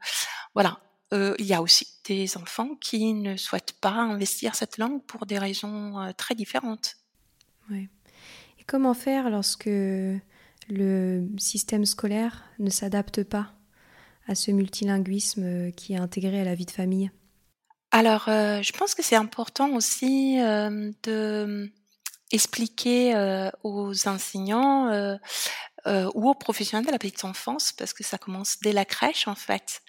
voilà. 0.54 0.80
Euh, 1.14 1.36
il 1.38 1.46
y 1.46 1.54
a 1.54 1.62
aussi 1.62 1.88
des 2.06 2.38
enfants 2.38 2.76
qui 2.82 3.14
ne 3.14 3.38
souhaitent 3.38 3.74
pas 3.80 3.92
investir 3.92 4.56
cette 4.56 4.78
langue 4.78 5.04
pour 5.04 5.26
des 5.26 5.38
raisons 5.38 6.12
très 6.18 6.34
différentes. 6.34 6.96
Oui. 7.70 7.88
Et 8.60 8.64
comment 8.66 8.96
faire 8.96 9.30
lorsque 9.30 9.70
le 10.70 11.28
système 11.38 11.86
scolaire 11.86 12.44
ne 12.58 12.70
s'adapte 12.72 13.24
pas 13.24 13.54
à 14.28 14.36
ce 14.36 14.52
multilinguisme 14.52 15.72
qui 15.74 15.94
est 15.94 15.98
intégré 15.98 16.42
à 16.42 16.46
la 16.46 16.56
vie 16.56 16.66
de 16.66 16.72
famille? 16.72 17.12
Alors, 17.94 18.28
euh, 18.28 18.64
je 18.64 18.72
pense 18.74 18.96
que 18.96 19.04
c'est 19.04 19.16
important 19.16 19.76
aussi 19.76 20.40
euh, 20.42 20.92
de 21.04 21.72
expliquer 22.32 23.14
euh, 23.14 23.52
aux 23.64 24.08
enseignants 24.08 24.90
ou 25.86 26.30
aux 26.30 26.34
professionnels 26.34 26.88
de 26.88 26.92
la 26.92 26.98
petite 26.98 27.24
enfance, 27.24 27.72
parce 27.72 27.94
que 27.94 28.04
ça 28.04 28.18
commence 28.18 28.58
dès 28.62 28.72
la 28.74 28.84
crèche 28.84 29.28
en 29.28 29.36
fait, 29.36 29.84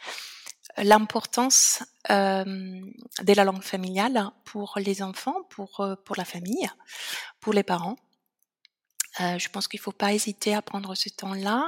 l'importance 0.76 1.82
de 2.10 3.32
la 3.34 3.44
langue 3.44 3.62
familiale 3.62 4.30
pour 4.44 4.74
les 4.76 5.00
enfants, 5.02 5.42
pour 5.48 5.82
pour 6.04 6.16
la 6.16 6.26
famille, 6.26 6.68
pour 7.40 7.54
les 7.54 7.62
parents. 7.62 7.96
je 9.18 9.48
pense 9.48 9.66
qu'il 9.66 9.80
ne 9.80 9.84
faut 9.84 9.92
pas 9.92 10.12
hésiter 10.12 10.54
à 10.54 10.60
prendre 10.60 10.94
ce 10.94 11.08
temps-là 11.08 11.64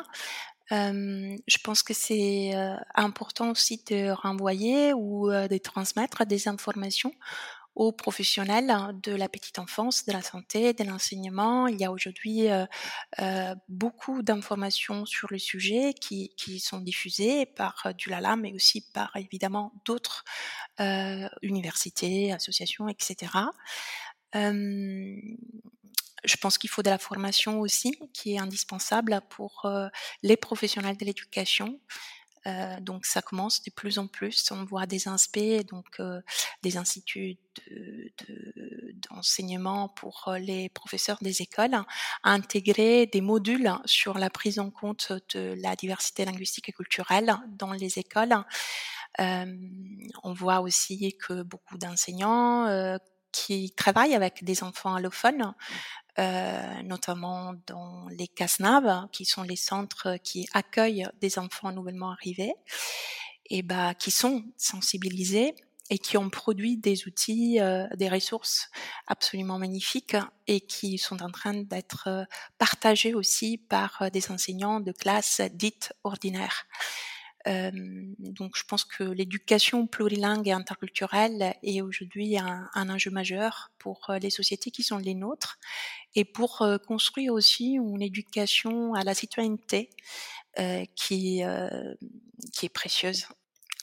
je 0.71 1.59
pense 1.63 1.83
que 1.83 1.95
c'est 1.95 2.53
important 2.95 3.51
aussi 3.51 3.83
de 3.89 4.11
renvoyer 4.11 4.93
ou 4.93 5.31
de 5.31 5.59
transmettre 5.59 6.27
des 6.27 6.49
informations 6.49 7.13
aux 7.75 7.93
professionnels 7.93 8.73
de 9.03 9.13
la 9.15 9.29
petite 9.29 9.59
enfance, 9.59 10.07
de 10.07 10.13
la 10.13 10.23
santé, 10.23 10.73
de 10.73 10.83
l'enseignement. 10.83 11.67
Il 11.67 11.79
y 11.79 11.85
a 11.85 11.93
aujourd'hui 11.93 12.47
beaucoup 13.69 14.23
d'informations 14.23 15.05
sur 15.05 15.29
le 15.31 15.39
sujet 15.39 15.93
qui, 15.93 16.33
sont 16.59 16.81
diffusées 16.81 17.45
par 17.45 17.93
du 17.97 18.09
LALA, 18.09 18.37
mais 18.37 18.55
aussi 18.55 18.81
par 18.93 19.15
évidemment 19.17 19.73
d'autres 19.85 20.25
universités, 21.43 22.33
associations, 22.33 22.89
etc 22.89 23.29
je 26.27 26.37
pense 26.37 26.59
qu'il 26.59 26.71
faut 26.71 26.83
de 26.83 26.91
la 26.91 26.99
formation 26.99 27.61
aussi, 27.61 27.99
qui 28.13 28.35
est 28.35 28.39
indispensable 28.39 29.21
pour 29.31 29.65
euh, 29.65 29.89
les 30.23 30.37
professionnels 30.37 30.97
de 30.97 31.05
l'éducation. 31.05 31.81
Euh, 32.47 32.79
donc 32.81 33.07
ça 33.07 33.23
commence 33.23 33.63
de 33.63 33.71
plus 33.71 33.99
en 33.99 34.07
plus. 34.07 34.51
On 34.53 34.65
voit 34.65 34.87
des 34.87 35.09
inspects, 35.09 35.67
donc 35.69 35.87
euh, 35.99 36.21
des 36.63 36.77
instituts 36.77 37.39
d'enseignement 39.11 39.89
de, 39.89 39.93
pour 39.95 40.33
les 40.39 40.69
professeurs 40.69 41.19
des 41.23 41.43
écoles, 41.43 41.77
intégrer 42.23 43.07
des 43.07 43.21
modules 43.21 43.73
sur 43.85 44.19
la 44.19 44.31
prise 44.31 44.59
en 44.59 44.71
compte 44.71 45.13
de 45.35 45.55
la 45.61 45.75
diversité 45.75 46.25
linguistique 46.25 46.69
et 46.69 46.73
culturelle 46.73 47.37
dans 47.49 47.73
les 47.73 47.99
écoles. 47.99 48.37
on 49.19 50.33
voit 50.35 50.61
aussi 50.61 51.17
que 51.19 51.43
beaucoup 51.43 51.79
d'enseignants 51.79 52.99
qui 53.33 53.73
travaillent 53.73 54.15
avec 54.15 54.45
des 54.45 54.63
enfants 54.63 54.95
allophones 54.95 55.55
euh, 56.19 56.83
notamment 56.83 57.55
dans 57.67 58.07
les 58.09 58.29
CASNAV, 58.29 59.09
qui 59.13 59.25
sont 59.25 59.43
les 59.43 59.57
centres 59.57 60.17
qui 60.23 60.49
accueillent 60.53 61.09
des 61.21 61.39
enfants 61.39 61.73
nouvellement 61.73 62.11
arrivés, 62.11 62.55
et 63.51 63.63
bah, 63.63 63.95
qui 63.95 64.11
sont 64.11 64.45
sensibilisés 64.57 65.55
et 65.89 65.99
qui 65.99 66.17
ont 66.17 66.31
produit 66.31 66.77
des 66.77 67.07
outils, 67.07 67.61
euh, 67.61 67.87
des 67.95 68.09
ressources 68.09 68.71
absolument 69.07 69.59
magnifiques 69.59 70.17
et 70.49 70.61
qui 70.61 70.99
sont 70.99 71.23
en 71.23 71.31
train 71.31 71.55
d'être 71.55 72.09
euh, 72.09 72.25
partagés 72.59 73.15
aussi 73.15 73.57
par 73.57 74.11
des 74.11 74.33
enseignants 74.33 74.81
de 74.81 74.91
classes 74.91 75.41
dites 75.53 75.93
ordinaires 76.03 76.67
donc 77.47 78.57
je 78.57 78.65
pense 78.65 78.85
que 78.85 79.05
l'éducation 79.05 79.87
plurilingue 79.87 80.49
et 80.49 80.53
interculturelle 80.53 81.55
est 81.63 81.81
aujourd'hui 81.81 82.39
un, 82.39 82.91
enjeu 82.91 83.11
majeur 83.11 83.71
pour 83.79 84.11
les 84.21 84.31
sociétés 84.31 84.73
qui 84.73 84.83
sont 84.83 84.99
les 84.99 85.15
nôtres 85.15 85.59
et 86.15 86.25
pour 86.25 86.67
construire 86.87 87.33
aussi 87.33 87.75
une 87.75 88.03
éducation 88.03 88.95
à 88.95 89.05
la 89.05 89.15
citoyenneté 89.15 89.91
qui, 90.97 91.43
qui 92.53 92.67
est 92.67 92.73
précieuse. 92.73 93.29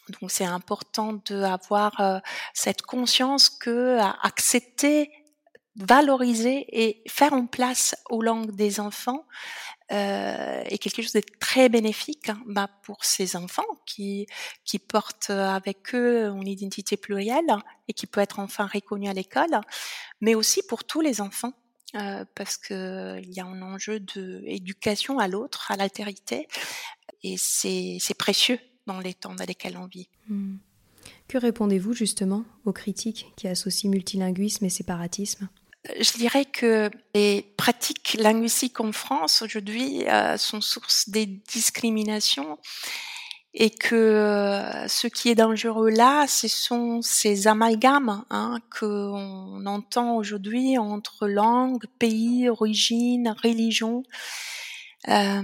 Donc 0.10 0.30
c'est 0.30 0.44
important 0.44 1.14
d'avoir 1.30 2.22
cette 2.54 2.82
conscience 2.82 3.50
que 3.50 3.98
accepter 4.22 5.10
valoriser 5.76 6.66
et 6.70 7.04
faire 7.08 7.34
en 7.34 7.48
place 7.48 7.96
aux 8.10 8.22
langues 8.22 8.56
des 8.56 8.80
enfants 8.80 9.26
euh, 9.92 10.64
est 10.66 10.78
quelque 10.78 11.02
chose 11.02 11.14
de 11.14 11.24
très 11.40 11.68
bénéfique 11.70 12.30
hein, 12.30 12.42
bah, 12.46 12.70
pour 12.84 13.04
ces 13.04 13.36
enfants 13.36 13.66
qui, 13.86 14.28
portent 14.88 15.30
avec 15.30 15.94
eux 15.96 16.28
une 16.28 16.48
identité 16.48 16.96
plurielle 16.96 17.56
et 17.88 17.94
qui 17.94 18.08
peut 18.08 18.22
être 18.22 18.40
enfin 18.40 18.68
reconnue 18.72 19.10
à 19.10 19.14
l'école, 19.14 19.60
mais 20.22 20.36
aussi 20.36 20.62
pour 20.68 20.84
tous 20.84 21.02
les 21.02 21.22
enfants. 21.22 21.54
Euh, 21.96 22.26
parce 22.34 22.58
qu'il 22.58 23.32
y 23.32 23.40
a 23.40 23.46
un 23.46 23.62
enjeu 23.62 24.00
d'éducation 24.00 25.20
à 25.20 25.28
l'autre, 25.28 25.72
à 25.72 25.76
l'altérité, 25.76 26.48
et 27.22 27.36
c'est 27.38 28.18
précieux 28.18 28.58
dans 28.88 29.00
les 29.00 29.14
temps 29.14 29.36
dans 29.36 29.46
lesquels 29.46 29.78
on 29.78 29.86
vit. 29.86 30.10
Hmm. 30.28 30.56
Que 31.28 31.38
répondez-vous 31.38 31.94
justement 31.94 32.46
aux 32.66 32.74
critiques 32.74 33.32
qui 33.36 33.48
associent 33.48 33.92
multilinguisme 33.92 34.66
et 34.66 34.70
séparatisme? 34.70 35.50
Je 36.00 36.18
dirais 36.18 36.46
que 36.46 36.90
les 37.14 37.42
pratiques 37.58 38.16
linguistiques 38.20 38.80
en 38.80 38.92
France 38.92 39.42
aujourd'hui 39.42 40.08
euh, 40.08 40.38
sont 40.38 40.62
source 40.62 41.10
des 41.10 41.26
discriminations 41.26 42.58
et 43.54 43.70
que 43.70 43.96
euh, 43.96 44.88
ce 44.88 45.08
qui 45.08 45.30
est 45.30 45.36
dangereux 45.36 45.90
là, 45.90 46.26
ce 46.28 46.48
sont 46.48 47.02
ces 47.02 47.48
amalgames 47.48 48.24
hein, 48.30 48.60
qu'on 48.80 49.66
entend 49.66 50.16
aujourd'hui 50.16 50.78
entre 50.78 51.28
langue, 51.28 51.84
pays, 52.00 52.50
origine, 52.50 53.36
religion. 53.44 54.04
Euh, 55.10 55.42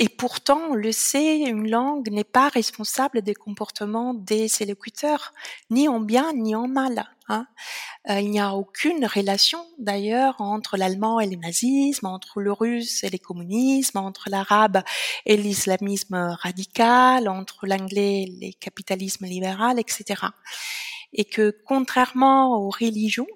et 0.00 0.08
pourtant, 0.08 0.60
on 0.70 0.74
le 0.74 0.92
sait, 0.92 1.38
une 1.38 1.68
langue 1.68 2.10
n'est 2.10 2.22
pas 2.22 2.48
responsable 2.48 3.22
des 3.22 3.34
comportements 3.34 4.14
des 4.14 4.62
élocuteurs, 4.62 5.32
ni 5.70 5.88
en 5.88 5.98
bien 5.98 6.32
ni 6.34 6.54
en 6.54 6.68
mal. 6.68 7.08
Hein. 7.28 7.46
Euh, 8.08 8.20
il 8.20 8.30
n'y 8.30 8.38
a 8.38 8.54
aucune 8.54 9.04
relation 9.04 9.66
d'ailleurs 9.78 10.40
entre 10.40 10.76
l'allemand 10.76 11.18
et 11.18 11.26
le 11.26 11.36
nazisme, 11.36 12.06
entre 12.06 12.40
le 12.40 12.52
russe 12.52 13.02
et 13.02 13.10
le 13.10 13.18
communisme, 13.18 13.98
entre 13.98 14.30
l'arabe 14.30 14.82
et 15.26 15.36
l'islamisme 15.36 16.14
radical, 16.40 17.28
entre 17.28 17.66
l'anglais 17.66 18.22
et 18.22 18.26
le 18.40 18.52
capitalisme 18.60 19.26
libéral, 19.26 19.80
etc. 19.80 20.22
Et 21.12 21.24
que 21.24 21.56
contrairement 21.66 22.56
aux 22.56 22.70
religions, 22.70 23.26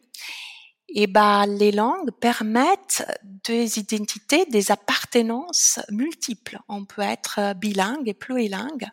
et 0.94 1.04
eh 1.04 1.06
ben, 1.06 1.46
les 1.46 1.72
langues 1.72 2.10
permettent 2.10 3.02
des 3.24 3.78
identités, 3.78 4.44
des 4.44 4.70
appartenances 4.70 5.80
multiples. 5.90 6.58
On 6.68 6.84
peut 6.84 7.00
être 7.00 7.54
bilingue 7.56 8.10
et 8.10 8.14
plurilingue, 8.14 8.88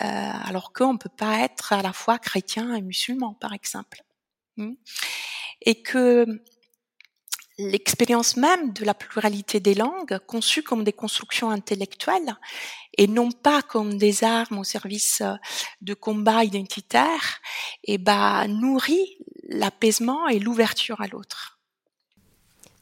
euh, 0.00 0.04
alors 0.04 0.72
qu'on 0.72 0.94
ne 0.94 0.98
peut 0.98 1.10
pas 1.14 1.40
être 1.40 1.74
à 1.74 1.82
la 1.82 1.92
fois 1.92 2.18
chrétien 2.18 2.74
et 2.74 2.80
musulman, 2.80 3.34
par 3.34 3.52
exemple. 3.52 4.02
Hmm. 4.56 4.72
Et 5.60 5.82
que 5.82 6.24
l'expérience 7.58 8.36
même 8.38 8.72
de 8.72 8.86
la 8.86 8.94
pluralité 8.94 9.60
des 9.60 9.74
langues, 9.74 10.18
conçue 10.26 10.62
comme 10.62 10.82
des 10.82 10.94
constructions 10.94 11.50
intellectuelles 11.50 12.36
et 12.98 13.06
non 13.06 13.30
pas 13.30 13.62
comme 13.62 13.96
des 13.96 14.24
armes 14.24 14.58
au 14.58 14.64
service 14.64 15.22
de 15.80 15.94
combats 15.94 16.44
identitaires, 16.44 17.40
et 17.84 17.94
eh 17.94 17.98
ben, 17.98 18.46
nourrit 18.48 19.16
l'apaisement 19.48 20.28
et 20.28 20.40
l'ouverture 20.40 21.00
à 21.00 21.06
l'autre. 21.06 21.58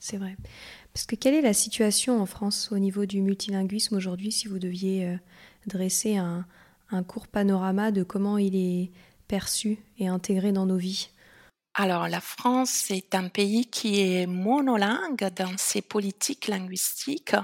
C'est 0.01 0.17
vrai. 0.17 0.37
Parce 0.93 1.07
que 1.07 1.15
quelle 1.15 1.35
est 1.35 1.43
la 1.43 1.53
situation 1.53 2.21
en 2.21 2.27
France 2.27 2.71
au 2.73 2.79
niveau 2.79 3.05
du 3.05 3.21
multilinguisme 3.21 3.97
aujourd'hui 3.97 4.33
si 4.33 4.49
vous 4.49 4.59
deviez 4.59 5.07
euh, 5.07 5.17
dresser 5.67 6.17
un 6.17 6.47
court 7.07 7.29
panorama 7.29 7.91
de 7.91 8.03
comment 8.03 8.39
il 8.39 8.57
est 8.57 8.91
perçu 9.29 9.79
et 9.99 10.09
intégré 10.09 10.53
dans 10.53 10.65
nos 10.65 10.79
vies? 10.79 11.11
Alors, 11.79 12.09
la 12.09 12.23
France 12.23 12.91
est 12.91 13.15
un 13.15 13.29
pays 13.29 13.67
qui 13.67 14.01
est 14.01 14.27
monolingue 14.27 15.29
dans 15.37 15.59
ses 15.59 15.83
politiques 15.83 16.47
linguistiques, 16.47 17.37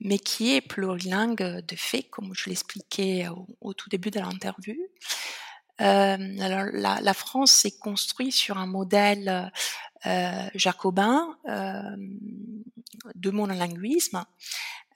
mais 0.00 0.18
qui 0.18 0.54
est 0.54 0.60
plurilingue 0.60 1.64
de 1.66 1.76
fait, 1.76 2.02
comme 2.02 2.34
je 2.34 2.50
l'expliquais 2.50 3.28
au, 3.62 3.72
tout 3.72 3.88
début 3.88 4.10
de 4.10 4.20
l'interview. 4.20 4.76
Euh, 5.80 6.38
alors, 6.40 6.66
la, 6.74 7.14
France 7.14 7.52
s'est 7.52 7.78
construite 7.78 8.34
sur 8.34 8.58
un 8.58 8.66
modèle 8.66 9.50
euh, 10.04 10.48
jacobin 10.54 11.38
euh, 11.48 11.96
de 13.14 13.30
monolinguisme 13.30 14.26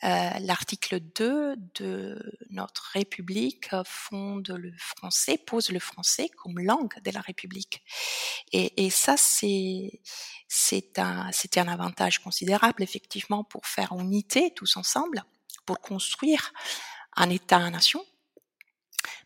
l'article 0.03 1.01
2 1.01 1.57
de 1.75 2.39
notre 2.51 2.91
République 2.93 3.71
fonde 3.85 4.49
le 4.51 4.73
français, 4.77 5.39
pose 5.39 5.71
le 5.71 5.79
français 5.79 6.29
comme 6.37 6.59
langue 6.59 6.95
de 7.03 7.11
la 7.11 7.21
République. 7.21 7.83
Et, 8.53 8.91
ça, 8.91 9.17
c'est 9.17 10.01
un 10.99 11.31
un 11.57 11.69
avantage 11.69 12.19
considérable 12.19 12.83
effectivement 12.83 13.45
pour 13.45 13.67
faire 13.67 13.93
unité 13.93 14.53
tous 14.55 14.77
ensemble, 14.77 15.25
pour 15.65 15.81
construire 15.81 16.53
un 17.17 17.31
État-nation. 17.31 18.05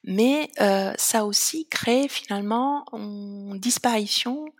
Mais 0.04 0.50
euh, 0.60 0.92
ça 0.96 1.24
aussi 1.24 1.68
crée 1.68 2.08
finalement 2.08 2.84
une 2.92 3.58
disparition 3.58 4.52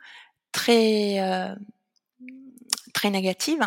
très 0.53 1.21
euh, 1.21 1.55
très 2.99 3.11
négative 3.11 3.61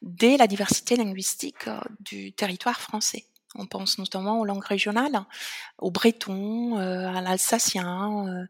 dès 0.00 0.38
la 0.38 0.46
diversité 0.46 0.96
linguistique 0.96 1.68
euh, 1.68 1.78
du 2.00 2.32
territoire 2.32 2.80
français. 2.80 3.26
On 3.54 3.66
pense 3.66 3.98
notamment 3.98 4.40
aux 4.40 4.46
langues 4.46 4.64
régionales, 4.64 5.22
au 5.76 5.90
breton, 5.90 6.78
euh, 6.78 7.06
à 7.06 7.20
l'alsacien, 7.20 8.26
euh, 8.26 8.46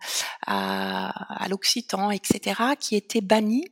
à, 0.46 1.46
l'occitan, 1.48 2.12
etc., 2.12 2.62
qui 2.78 2.94
étaient 2.94 3.22
bannis 3.22 3.64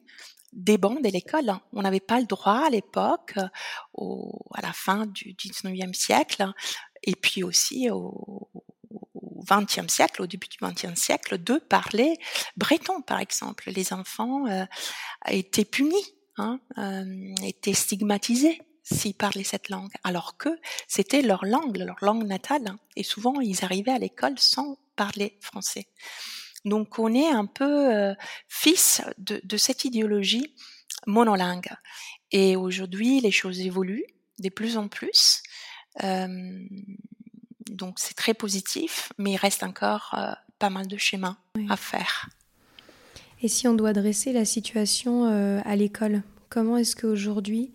des 0.52 0.78
bancs 0.78 1.00
de 1.00 1.10
l'école. 1.10 1.52
On 1.72 1.82
n'avait 1.82 2.00
pas 2.00 2.18
le 2.18 2.26
droit 2.26 2.62
à 2.66 2.70
l'époque, 2.70 3.34
à 3.36 4.60
la 4.62 4.72
fin 4.72 5.06
du 5.06 5.34
19e 5.34 5.92
siècle, 5.92 6.50
et 7.04 7.14
puis 7.14 7.44
aussi 7.44 7.88
au, 7.90 8.48
au 9.14 9.44
XXe 9.44 9.92
siècle, 9.92 10.22
au 10.22 10.26
début 10.26 10.48
du 10.48 10.56
XXe 10.60 10.98
siècle, 10.98 11.36
de 11.38 11.58
parler 11.58 12.14
breton, 12.56 13.02
par 13.02 13.20
exemple. 13.20 13.70
Les 13.70 13.92
enfants 13.92 14.46
étaient 15.26 15.66
punis 15.66 16.17
hein, 16.38 16.60
euh, 16.78 17.34
étaient 17.42 17.74
stigmatisés 17.74 18.60
s'ils 18.82 19.14
parlaient 19.14 19.44
cette 19.44 19.68
langue, 19.68 19.92
alors 20.02 20.38
que 20.38 20.48
c'était 20.86 21.22
leur 21.22 21.44
langue, 21.44 21.76
leur 21.76 21.98
langue 22.00 22.24
natale, 22.24 22.66
hein. 22.66 22.78
et 22.96 23.02
souvent 23.02 23.40
ils 23.40 23.64
arrivaient 23.64 23.92
à 23.92 23.98
l'école 23.98 24.38
sans 24.38 24.78
parler 24.96 25.36
français. 25.40 25.88
Donc 26.64 26.98
on 26.98 27.12
est 27.14 27.28
un 27.28 27.46
peu 27.46 27.94
euh, 27.94 28.14
fils 28.48 29.02
de, 29.18 29.40
de, 29.44 29.56
cette 29.56 29.84
idéologie 29.84 30.54
monolingue. 31.06 31.70
Et 32.32 32.56
aujourd'hui, 32.56 33.20
les 33.20 33.30
choses 33.30 33.60
évoluent 33.60 34.06
de 34.38 34.48
plus 34.48 34.76
en 34.76 34.88
plus. 34.88 35.42
Euh, 36.02 36.66
donc 37.70 37.98
c'est 37.98 38.14
très 38.14 38.34
positif, 38.34 39.12
mais 39.18 39.32
il 39.32 39.36
reste 39.36 39.62
encore 39.62 40.14
euh, 40.14 40.32
pas 40.58 40.70
mal 40.70 40.86
de 40.88 40.96
schémas 40.96 41.36
à 41.68 41.76
faire. 41.76 42.28
Et 43.40 43.48
si 43.48 43.68
on 43.68 43.74
doit 43.74 43.92
dresser 43.92 44.32
la 44.32 44.44
situation 44.44 45.26
euh, 45.26 45.60
à 45.64 45.76
l'école, 45.76 46.22
comment 46.48 46.76
est-ce 46.76 46.96
qu'aujourd'hui 46.96 47.70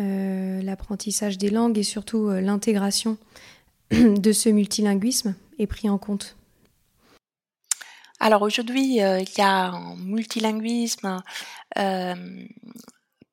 euh, 0.00 0.62
l'apprentissage 0.62 1.36
des 1.36 1.50
langues 1.50 1.76
et 1.76 1.82
surtout 1.82 2.28
euh, 2.28 2.40
l'intégration 2.40 3.18
de 3.90 4.32
ce 4.32 4.48
multilinguisme 4.48 5.34
est 5.58 5.66
pris 5.66 5.90
en 5.90 5.98
compte? 5.98 6.36
Alors 8.20 8.42
aujourd'hui, 8.42 8.98
il 8.98 9.28
y 9.36 9.40
a 9.40 9.70
un 9.70 9.96
multilinguisme 9.96 11.20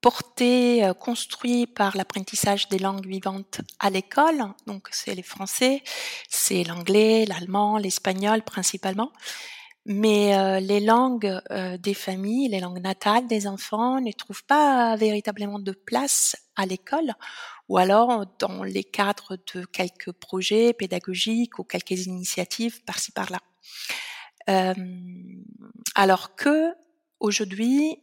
porté, 0.01 0.91
construit 0.99 1.67
par 1.67 1.95
l'apprentissage 1.95 2.69
des 2.69 2.79
langues 2.79 3.05
vivantes 3.05 3.61
à 3.79 3.91
l'école. 3.91 4.45
Donc 4.65 4.87
c'est 4.91 5.13
les 5.13 5.21
français, 5.21 5.83
c'est 6.27 6.63
l'anglais, 6.63 7.25
l'allemand, 7.27 7.77
l'espagnol 7.77 8.41
principalement. 8.41 9.11
Mais 9.91 10.37
euh, 10.37 10.59
les 10.59 10.81
langues 10.81 11.41
euh, 11.49 11.75
des 11.77 11.95
familles, 11.95 12.49
les 12.49 12.59
langues 12.59 12.79
natales 12.79 13.25
des 13.25 13.47
enfants 13.47 13.99
ne 13.99 14.11
trouvent 14.11 14.43
pas 14.43 14.95
véritablement 14.95 15.57
de 15.57 15.71
place 15.71 16.35
à 16.55 16.67
l'école 16.67 17.15
ou 17.69 17.79
alors 17.79 18.27
dans 18.37 18.63
les 18.63 18.83
cadres 18.83 19.39
de 19.51 19.65
quelques 19.65 20.11
projets 20.11 20.73
pédagogiques 20.73 21.57
ou 21.57 21.63
quelques 21.63 22.05
initiatives 22.05 22.83
par-ci 22.83 23.11
par-là. 23.13 23.39
Euh, 24.47 24.75
alors 25.95 26.35
que 26.35 26.71
aujourd'hui, 27.19 27.97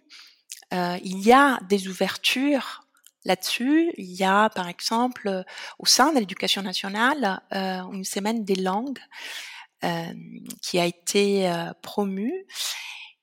il 0.72 1.18
y 1.20 1.32
a 1.32 1.60
des 1.68 1.86
ouvertures 1.86 2.82
là-dessus. 3.24 3.92
Il 3.96 4.12
y 4.12 4.24
a, 4.24 4.50
par 4.50 4.68
exemple, 4.68 5.44
au 5.78 5.86
sein 5.86 6.12
de 6.12 6.18
l'éducation 6.18 6.62
nationale, 6.62 7.40
une 7.52 8.04
semaine 8.04 8.44
des 8.44 8.56
langues 8.56 8.98
euh, 8.98 9.55
qui 10.62 10.78
a 10.78 10.86
été 10.86 11.48
euh, 11.48 11.72
promu 11.82 12.32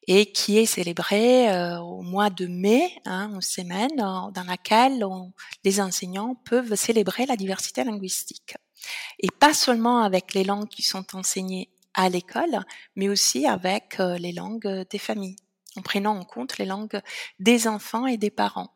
et 0.08 0.32
qui 0.32 0.58
est 0.58 0.66
célébré 0.66 1.50
euh, 1.50 1.80
au 1.80 2.02
mois 2.02 2.30
de 2.30 2.46
mai, 2.46 2.90
hein, 3.06 3.32
une 3.34 3.42
semaine 3.42 3.96
dans 3.96 4.44
laquelle 4.46 5.06
les 5.64 5.80
enseignants 5.80 6.36
peuvent 6.46 6.76
célébrer 6.76 7.26
la 7.26 7.38
diversité 7.38 7.84
linguistique. 7.84 8.56
Et 9.20 9.30
pas 9.32 9.54
seulement 9.54 10.04
avec 10.04 10.34
les 10.34 10.44
langues 10.44 10.68
qui 10.68 10.82
sont 10.82 11.16
enseignées 11.16 11.70
à 11.94 12.10
l'école, 12.10 12.66
mais 12.98 13.08
aussi 13.08 13.46
avec 13.46 13.98
les 14.00 14.34
langues 14.34 14.86
des 14.90 14.98
familles, 14.98 15.38
en 15.78 15.82
prenant 15.82 16.18
en 16.18 16.26
compte 16.26 16.58
les 16.58 16.66
langues 16.66 17.00
des 17.40 17.68
enfants 17.68 18.06
et 18.06 18.18
des 18.18 18.32
parents. 18.32 18.74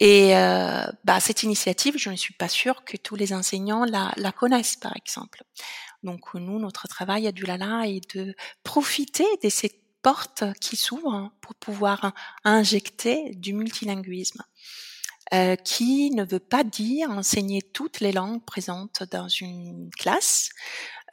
Et 0.00 0.34
euh, 0.34 0.86
bah, 1.04 1.20
cette 1.20 1.42
initiative, 1.42 1.94
je 1.98 2.08
ne 2.08 2.16
suis 2.16 2.32
pas 2.32 2.48
sûre 2.48 2.84
que 2.84 2.96
tous 2.96 3.16
les 3.16 3.34
enseignants 3.34 3.84
la, 3.84 4.12
la 4.16 4.32
connaissent, 4.32 4.76
par 4.76 4.96
exemple. 4.96 5.44
Donc 6.02 6.34
nous, 6.34 6.58
notre 6.58 6.88
travail 6.88 7.26
à 7.26 7.32
Dulala 7.32 7.86
est 7.86 8.16
de 8.16 8.34
profiter 8.64 9.26
de 9.42 9.48
ces 9.48 9.80
portes 10.02 10.44
qui 10.60 10.76
s'ouvrent 10.76 11.30
pour 11.40 11.54
pouvoir 11.54 12.12
injecter 12.44 13.34
du 13.34 13.52
multilinguisme. 13.52 14.42
Euh, 15.32 15.54
qui 15.54 16.10
ne 16.10 16.24
veut 16.24 16.40
pas 16.40 16.64
dire 16.64 17.08
enseigner 17.08 17.62
toutes 17.62 18.00
les 18.00 18.10
langues 18.10 18.44
présentes 18.44 19.04
dans 19.12 19.28
une 19.28 19.88
classe. 19.96 20.50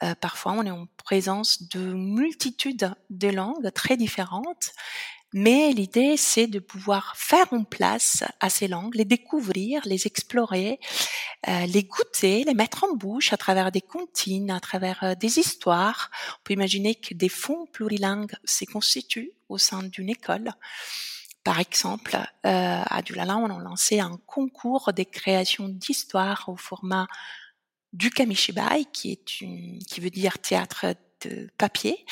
Euh, 0.02 0.16
parfois, 0.16 0.54
on 0.54 0.64
est 0.64 0.72
en 0.72 0.88
présence 1.04 1.68
de 1.68 1.92
multitudes 1.92 2.92
de 3.10 3.28
langues 3.28 3.70
très 3.72 3.96
différentes 3.96 4.72
mais 5.34 5.72
l'idée, 5.72 6.16
c'est 6.16 6.46
de 6.46 6.58
pouvoir 6.58 7.14
faire 7.16 7.52
en 7.52 7.62
place 7.62 8.24
à 8.40 8.48
ces 8.48 8.66
langues, 8.66 8.94
les 8.94 9.04
découvrir, 9.04 9.82
les 9.84 10.06
explorer, 10.06 10.80
euh, 11.48 11.66
les 11.66 11.84
goûter, 11.84 12.44
les 12.44 12.54
mettre 12.54 12.84
en 12.84 12.94
bouche 12.94 13.34
à 13.34 13.36
travers 13.36 13.70
des 13.70 13.82
comptines, 13.82 14.50
à 14.50 14.60
travers 14.60 15.04
euh, 15.04 15.14
des 15.14 15.38
histoires. 15.38 16.10
On 16.32 16.40
peut 16.44 16.54
imaginer 16.54 16.94
que 16.94 17.12
des 17.12 17.28
fonds 17.28 17.66
plurilingues 17.66 18.34
se 18.44 18.64
constituent 18.64 19.32
au 19.50 19.58
sein 19.58 19.82
d'une 19.82 20.08
école 20.08 20.50
Par 21.44 21.60
exemple, 21.60 22.16
euh, 22.46 22.82
à 22.86 23.02
Dulala, 23.02 23.36
on 23.36 23.54
a 23.54 23.62
lancé 23.62 24.00
un 24.00 24.18
concours 24.26 24.94
des 24.94 25.04
créations 25.04 25.68
d'histoires 25.68 26.48
au 26.48 26.56
format 26.56 27.06
du 27.92 28.10
kamishibai, 28.10 28.86
qui 28.92 29.12
est 29.12 29.40
une, 29.42 29.78
qui 29.80 30.00
veut 30.00 30.10
dire 30.10 30.38
théâtre 30.38 30.86
de 31.22 31.50
papier. 31.58 32.04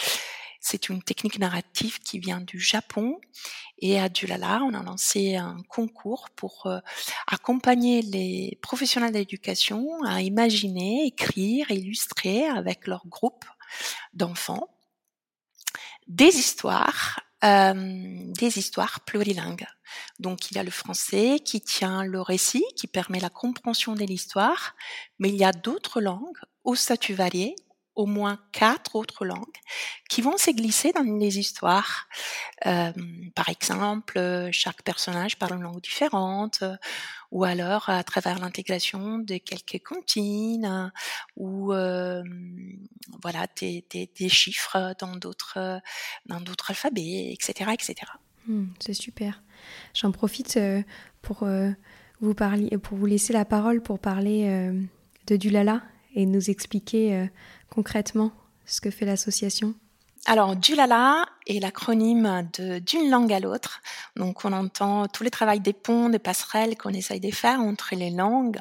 C'est 0.68 0.88
une 0.88 1.00
technique 1.00 1.38
narrative 1.38 2.00
qui 2.00 2.18
vient 2.18 2.40
du 2.40 2.58
Japon. 2.58 3.20
Et 3.78 4.00
à 4.00 4.08
Dulala, 4.08 4.62
on 4.64 4.74
a 4.74 4.82
lancé 4.82 5.36
un 5.36 5.58
concours 5.68 6.28
pour 6.34 6.66
euh, 6.66 6.80
accompagner 7.28 8.02
les 8.02 8.58
professionnels 8.62 9.12
d'éducation 9.12 10.02
à 10.04 10.22
imaginer, 10.22 11.06
écrire, 11.06 11.70
illustrer 11.70 12.48
avec 12.48 12.88
leur 12.88 13.06
groupe 13.06 13.44
d'enfants 14.12 14.68
des 16.08 16.36
histoires 16.36 17.20
euh, 17.44 18.32
des 18.40 18.58
histoires 18.58 19.00
plurilingues. 19.04 19.66
Donc 20.18 20.50
il 20.50 20.56
y 20.56 20.58
a 20.58 20.64
le 20.64 20.72
français 20.72 21.38
qui 21.44 21.60
tient 21.60 22.02
le 22.02 22.20
récit, 22.20 22.64
qui 22.76 22.88
permet 22.88 23.20
la 23.20 23.30
compréhension 23.30 23.94
de 23.94 24.04
l'histoire, 24.04 24.74
mais 25.20 25.28
il 25.28 25.36
y 25.36 25.44
a 25.44 25.52
d'autres 25.52 26.00
langues 26.00 26.40
au 26.64 26.74
statut 26.74 27.14
varié 27.14 27.54
au 27.96 28.06
moins 28.06 28.38
quatre 28.52 28.94
autres 28.94 29.24
langues 29.24 29.58
qui 30.08 30.22
vont 30.22 30.36
se 30.36 30.50
glisser 30.50 30.92
dans 30.92 31.02
les 31.02 31.38
histoires. 31.38 32.06
Euh, 32.66 32.92
par 33.34 33.48
exemple, 33.48 34.48
chaque 34.52 34.82
personnage 34.82 35.38
parle 35.38 35.56
une 35.56 35.62
langue 35.62 35.80
différente, 35.80 36.62
ou 37.30 37.44
alors 37.44 37.88
à 37.88 38.02
travers 38.04 38.38
l'intégration 38.38 39.18
de 39.18 39.38
quelques 39.38 39.84
comptines, 39.84 40.92
ou 41.36 41.72
euh, 41.72 42.22
voilà 43.22 43.46
des, 43.60 44.28
chiffres 44.28 44.94
dans 44.98 45.16
d'autres 45.16 45.80
dans 46.26 46.40
d'autres 46.40 46.70
alphabets, 46.70 47.32
etc., 47.32 47.70
etc. 47.72 47.94
Hmm, 48.46 48.66
c'est 48.78 48.94
super. 48.94 49.42
J'en 49.94 50.12
profite 50.12 50.56
euh, 50.56 50.82
pour 51.22 51.42
euh, 51.42 51.70
vous 52.20 52.34
parler, 52.34 52.76
pour 52.78 52.96
vous 52.96 53.06
laisser 53.06 53.32
la 53.32 53.44
parole 53.44 53.82
pour 53.82 53.98
parler 53.98 54.70
de 55.26 55.36
Dulala 55.36 55.82
et 56.16 56.26
nous 56.26 56.50
expliquer 56.50 57.28
concrètement 57.70 58.32
ce 58.64 58.80
que 58.80 58.90
fait 58.90 59.06
l'association 59.06 59.76
alors, 60.28 60.56
Dulala 60.56 61.24
est 61.46 61.60
l'acronyme 61.60 62.50
d'une 62.84 63.10
langue 63.10 63.32
à 63.32 63.38
l'autre. 63.38 63.80
Donc, 64.16 64.44
on 64.44 64.52
entend 64.52 65.06
tous 65.06 65.22
les 65.22 65.30
travaux 65.30 65.56
des 65.60 65.72
ponts, 65.72 66.08
des 66.08 66.18
passerelles 66.18 66.76
qu'on 66.76 66.90
essaye 66.90 67.20
de 67.20 67.30
faire 67.30 67.60
entre 67.60 67.94
les 67.94 68.10
langues. 68.10 68.58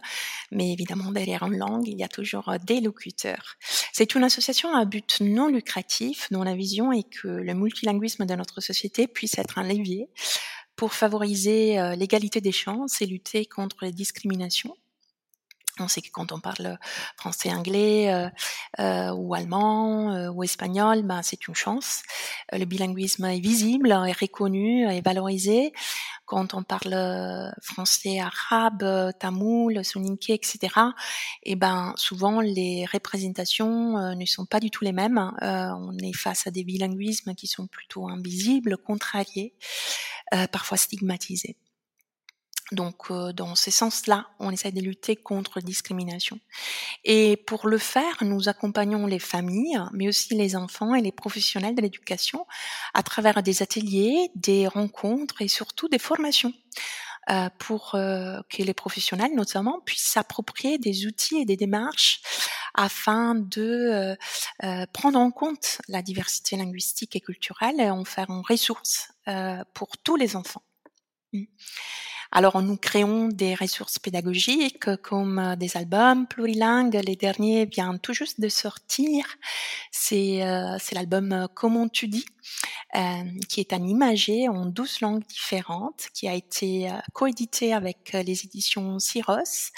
Mais 0.51 0.71
évidemment, 0.71 1.11
derrière 1.11 1.41
une 1.41 1.57
langue, 1.57 1.87
il 1.87 1.97
y 1.97 2.03
a 2.03 2.07
toujours 2.07 2.53
des 2.63 2.81
locuteurs. 2.81 3.55
C'est 3.93 4.13
une 4.13 4.23
association 4.23 4.75
à 4.75 4.85
but 4.85 5.21
non 5.21 5.47
lucratif 5.47 6.27
dont 6.29 6.43
la 6.43 6.53
vision 6.53 6.91
est 6.91 7.09
que 7.09 7.27
le 7.27 7.53
multilinguisme 7.55 8.27
de 8.27 8.35
notre 8.35 8.61
société 8.61 9.07
puisse 9.07 9.39
être 9.39 9.57
un 9.57 9.63
levier 9.63 10.07
pour 10.75 10.93
favoriser 10.93 11.79
euh, 11.79 11.95
l'égalité 11.95 12.41
des 12.41 12.51
chances 12.51 13.01
et 13.01 13.07
lutter 13.07 13.47
contre 13.47 13.85
les 13.85 13.91
discriminations. 13.91 14.75
On 15.79 15.87
sait 15.87 16.01
que 16.01 16.09
quand 16.11 16.31
on 16.31 16.39
parle 16.39 16.77
français, 17.17 17.51
anglais 17.53 18.13
euh, 18.13 18.29
euh, 18.79 19.11
ou 19.13 19.33
allemand 19.33 20.13
euh, 20.13 20.29
ou 20.29 20.43
espagnol, 20.43 21.03
ben, 21.03 21.21
c'est 21.21 21.47
une 21.47 21.55
chance. 21.55 22.03
le 22.51 22.65
bilinguisme 22.65 23.25
est 23.25 23.39
visible, 23.39 23.91
est 23.91 24.19
reconnu, 24.19 24.87
est 24.87 25.05
valorisé. 25.05 25.73
Quand 26.25 26.53
on 26.53 26.63
parle 26.63 26.95
français, 27.61 28.19
arabe, 28.19 29.11
tamoul, 29.19 29.83
soninké, 29.83 30.33
etc., 30.33 30.59
et 31.43 31.51
eh 31.51 31.55
ben 31.55 31.93
souvent 31.97 32.41
les 32.41 32.85
représentations 32.91 34.15
ne 34.15 34.25
sont 34.25 34.45
pas 34.45 34.59
du 34.59 34.71
tout 34.71 34.83
les 34.83 34.91
mêmes. 34.91 35.31
on 35.41 35.95
est 35.99 36.13
face 36.13 36.47
à 36.47 36.51
des 36.51 36.63
bilinguismes 36.63 37.35
qui 37.35 37.47
sont 37.47 37.67
plutôt 37.67 38.07
invisibles, 38.07 38.77
contrariés, 38.77 39.53
parfois 40.51 40.77
stigmatisés. 40.77 41.57
Donc, 42.71 43.11
euh, 43.11 43.31
dans 43.31 43.53
ce 43.53 43.69
sens-là, 43.69 44.27
on 44.39 44.49
essaie 44.49 44.71
de 44.71 44.81
lutter 44.81 45.15
contre 45.15 45.53
la 45.57 45.61
discrimination. 45.61 46.39
Et 47.03 47.37
pour 47.37 47.67
le 47.67 47.77
faire, 47.77 48.17
nous 48.21 48.49
accompagnons 48.49 49.05
les 49.05 49.19
familles, 49.19 49.79
mais 49.93 50.07
aussi 50.07 50.33
les 50.33 50.55
enfants 50.55 50.95
et 50.95 51.01
les 51.01 51.11
professionnels 51.11 51.75
de 51.75 51.81
l'éducation 51.81 52.47
à 52.95 53.03
travers 53.03 53.43
des 53.43 53.61
ateliers, 53.61 54.31
des 54.33 54.67
rencontres 54.67 55.41
et 55.41 55.47
surtout 55.47 55.87
des 55.87 55.99
formations. 55.99 56.53
Euh, 57.31 57.49
pour 57.57 57.95
euh, 57.95 58.39
que 58.51 58.61
les 58.61 58.75
professionnels 58.75 59.33
notamment 59.33 59.79
puissent 59.83 60.11
s'approprier 60.11 60.77
des 60.77 61.07
outils 61.07 61.37
et 61.37 61.45
des 61.45 61.57
démarches 61.57 62.21
afin 62.75 63.33
de 63.33 64.15
prendre 64.93 65.17
en 65.17 65.31
compte 65.31 65.81
la 65.87 66.03
diversité 66.03 66.55
linguistique 66.55 67.15
et 67.15 67.21
culturelle 67.21 67.79
et 67.79 67.89
en 67.89 68.05
faire 68.05 68.29
une 68.29 68.43
ressource 68.47 69.11
pour 69.73 69.97
tous 70.03 70.17
les 70.17 70.35
enfants. 70.35 70.61
Mmh. 71.33 71.45
Alors, 72.37 72.61
nous 72.61 72.75
créons 72.75 73.29
des 73.29 73.55
ressources 73.55 73.97
pédagogiques 73.97 74.93
comme 74.97 75.39
euh, 75.39 75.55
des 75.55 75.77
albums 75.77 76.27
plurilingues. 76.27 76.99
Les 77.07 77.15
derniers 77.15 77.63
viennent 77.63 77.97
tout 77.97 78.11
juste 78.11 78.41
de 78.41 78.49
sortir. 78.49 79.25
C'est 79.89 80.43
euh, 80.43 80.77
l'album 80.91 81.31
euh, 81.31 81.47
Comment 81.53 81.87
tu 81.87 82.09
dis, 82.09 82.25
euh, 82.93 83.23
qui 83.47 83.61
est 83.61 83.71
un 83.71 83.79
en 84.49 84.65
12 84.65 84.99
langues 84.99 85.25
différentes, 85.25 86.07
qui 86.13 86.27
a 86.27 86.33
été 86.33 86.91
coédité 87.13 87.73
avec 87.73 88.11
les 88.11 88.43
éditions 88.43 88.99
Syros 88.99 89.71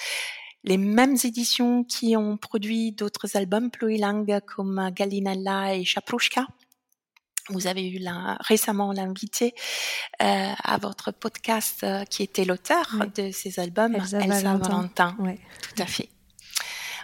les 0.63 0.77
mêmes 0.77 1.15
éditions 1.23 1.83
qui 1.83 2.17
ont 2.17 2.37
produit 2.37 2.91
d'autres 2.91 3.37
albums 3.37 3.69
plurilingues 3.69 4.39
comme 4.47 4.89
Galinalla 4.93 5.75
et 5.75 5.85
Chaprouchka. 5.85 6.47
Vous 7.49 7.67
avez 7.67 7.89
eu 7.89 7.99
récemment 8.41 8.91
l'invité 8.91 9.53
euh, 10.21 10.51
à 10.63 10.77
votre 10.77 11.11
podcast 11.11 11.83
euh, 11.83 12.03
qui 12.03 12.23
était 12.23 12.45
l'auteur 12.45 12.95
de 13.15 13.31
ces 13.31 13.59
albums, 13.59 13.95
Elsa, 13.95 14.19
Valentin. 14.19 15.15
Tout 15.17 15.81
à 15.81 15.85
fait. 15.85 16.09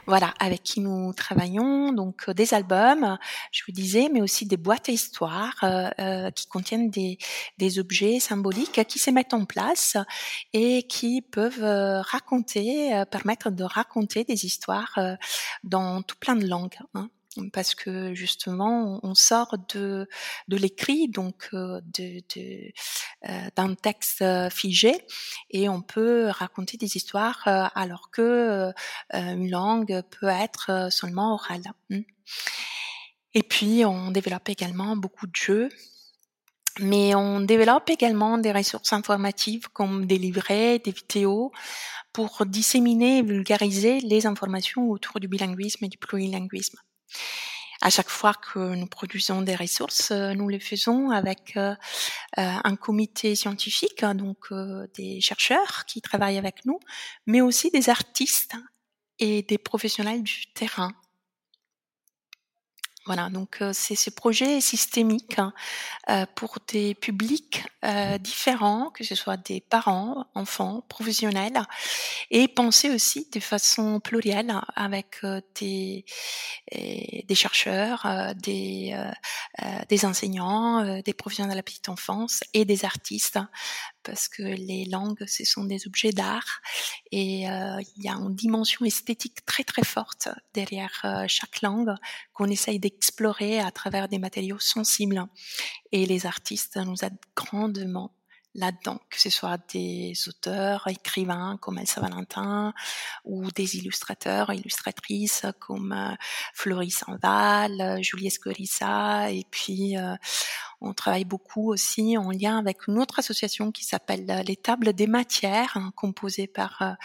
Voilà, 0.05 0.33
avec 0.37 0.63
qui 0.63 0.81
nous 0.81 1.13
travaillons, 1.13 1.93
donc 1.93 2.27
euh, 2.27 2.33
des 2.33 2.53
albums, 2.53 3.17
je 3.53 3.61
vous 3.65 3.71
disais, 3.71 4.09
mais 4.11 4.21
aussi 4.21 4.45
des 4.45 4.57
boîtes 4.57 4.89
à 4.89 4.91
histoires 4.91 5.63
qui 6.35 6.47
contiennent 6.47 6.89
des, 6.89 7.17
des 7.57 7.79
objets 7.79 8.19
symboliques 8.19 8.83
qui 8.85 8.99
se 8.99 9.11
mettent 9.11 9.33
en 9.33 9.45
place 9.45 9.95
et 10.51 10.83
qui 10.83 11.21
peuvent 11.21 11.63
raconter, 12.03 13.01
permettre 13.11 13.49
de 13.49 13.63
raconter 13.63 14.25
des 14.25 14.45
histoires 14.45 14.99
dans 15.63 16.01
tout 16.01 16.17
plein 16.19 16.35
de 16.35 16.47
langues. 16.47 16.77
Hein 16.95 17.09
parce 17.51 17.75
que 17.75 18.13
justement 18.13 18.99
on 19.03 19.15
sort 19.15 19.55
de 19.73 20.07
de 20.47 20.57
l'écrit 20.57 21.07
donc 21.07 21.49
euh, 21.53 21.81
de, 21.97 22.21
de 22.35 22.71
euh, 23.29 23.47
d'un 23.55 23.75
texte 23.75 24.21
euh, 24.21 24.49
figé 24.49 24.93
et 25.49 25.69
on 25.69 25.81
peut 25.81 26.27
raconter 26.29 26.77
des 26.77 26.97
histoires 26.97 27.41
alors 27.45 28.09
que 28.11 28.71
une 29.11 29.49
langue 29.49 30.01
peut 30.09 30.27
être 30.27 30.91
seulement 30.91 31.33
orale. 31.33 31.63
Mmh. 31.89 31.99
Et 33.33 33.43
puis 33.43 33.85
on 33.85 34.11
développe 34.11 34.49
également 34.49 34.95
beaucoup 34.95 35.27
de 35.27 35.35
jeux 35.35 35.69
mais 36.79 37.13
on 37.13 37.39
développe 37.39 37.89
également 37.89 38.37
des 38.39 38.51
ressources 38.51 38.93
informatives 38.93 39.69
comme 39.69 40.07
des 40.07 40.17
livrets, 40.17 40.79
des 40.79 40.91
vidéos 40.91 41.51
pour 42.13 42.45
disséminer 42.45 43.19
et 43.19 43.21
vulgariser 43.21 43.99
les 43.99 44.25
informations 44.25 44.89
autour 44.89 45.19
du 45.19 45.27
bilinguisme 45.27 45.85
et 45.85 45.87
du 45.87 45.97
plurilinguisme. 45.97 46.79
À 47.81 47.89
chaque 47.89 48.09
fois 48.09 48.33
que 48.33 48.75
nous 48.75 48.87
produisons 48.87 49.41
des 49.41 49.55
ressources, 49.55 50.11
euh, 50.11 50.33
nous 50.33 50.47
les 50.47 50.61
faisons 50.61 51.09
avec 51.09 51.57
euh, 51.57 51.75
euh, 52.37 52.51
un 52.63 52.75
comité 52.77 53.35
scientifique, 53.35 54.03
hein, 54.03 54.15
donc 54.15 54.53
des 54.95 55.19
chercheurs 55.19 55.83
qui 55.85 56.01
travaillent 56.01 56.37
avec 56.37 56.65
nous, 56.65 56.79
mais 57.27 57.41
aussi 57.41 57.71
des 57.71 57.89
artistes 57.89 58.55
et 59.19 59.41
des 59.41 59.57
professionnels 59.57 60.23
du 60.23 60.47
terrain 60.53 60.93
voilà, 63.05 63.29
donc 63.29 63.57
euh, 63.61 63.71
c'est 63.73 63.95
ce 63.95 64.09
projet 64.09 64.61
systémique 64.61 65.37
hein, 65.37 65.53
euh, 66.09 66.25
pour 66.35 66.59
des 66.69 66.95
publics 66.95 67.65
euh, 67.83 68.17
différents, 68.17 68.91
que 68.91 69.03
ce 69.03 69.13
soit 69.13 69.35
des 69.35 69.59
parents, 69.59 70.25
enfants, 70.35 70.85
professionnels, 70.87 71.61
et 72.31 72.47
penser 72.47 72.89
aussi 72.89 73.27
de 73.29 73.41
façon 73.41 73.99
plurielle 73.99 74.53
avec 74.75 75.17
des, 75.59 76.05
des 76.71 77.35
chercheurs, 77.35 78.33
des, 78.35 78.95
des 79.89 80.05
enseignants, 80.05 81.01
des 81.01 81.13
professionnels 81.13 81.51
de 81.51 81.57
la 81.57 81.63
petite 81.63 81.89
enfance 81.89 82.41
et 82.53 82.63
des 82.63 82.85
artistes 82.85 83.39
parce 84.03 84.27
que 84.27 84.43
les 84.43 84.85
langues, 84.85 85.25
ce 85.27 85.43
sont 85.43 85.63
des 85.63 85.87
objets 85.87 86.11
d'art 86.11 86.61
et 87.11 87.49
euh, 87.49 87.81
il 87.97 88.03
y 88.03 88.09
a 88.09 88.13
une 88.13 88.35
dimension 88.35 88.85
esthétique 88.85 89.45
très 89.45 89.63
très 89.63 89.83
forte 89.83 90.29
derrière 90.53 91.01
euh, 91.05 91.25
chaque 91.27 91.61
langue 91.61 91.93
qu'on 92.33 92.49
essaye 92.49 92.79
d'explorer 92.79 93.59
à 93.59 93.71
travers 93.71 94.07
des 94.07 94.19
matériaux 94.19 94.59
sensibles. 94.59 95.25
Et 95.91 96.05
les 96.05 96.25
artistes 96.25 96.77
nous 96.77 97.03
aident 97.03 97.19
grandement 97.35 98.13
là-dedans, 98.55 98.99
que 99.09 99.19
ce 99.19 99.29
soit 99.29 99.59
des 99.73 100.13
auteurs, 100.27 100.87
écrivains 100.87 101.57
comme 101.61 101.77
Elsa 101.77 102.01
Valentin, 102.01 102.73
ou 103.25 103.49
des 103.51 103.77
illustrateurs, 103.77 104.53
illustratrices 104.53 105.45
comme 105.59 105.91
euh, 105.91 106.15
Floris 106.53 106.97
Sanval, 106.97 107.99
Julie 108.01 108.27
Escorissa, 108.27 109.31
et 109.31 109.45
puis 109.49 109.95
On 110.81 110.93
travaille 110.93 111.23
beaucoup 111.23 111.71
aussi 111.71 112.17
en 112.17 112.31
lien 112.31 112.57
avec 112.57 112.87
une 112.87 112.99
autre 112.99 113.19
association 113.19 113.71
qui 113.71 113.85
s'appelle 113.85 114.43
les 114.45 114.57
Tables 114.57 114.93
des 114.93 115.07
Matières, 115.07 115.77
hein, 115.77 115.91
composée 115.95 116.47
par 116.47 116.97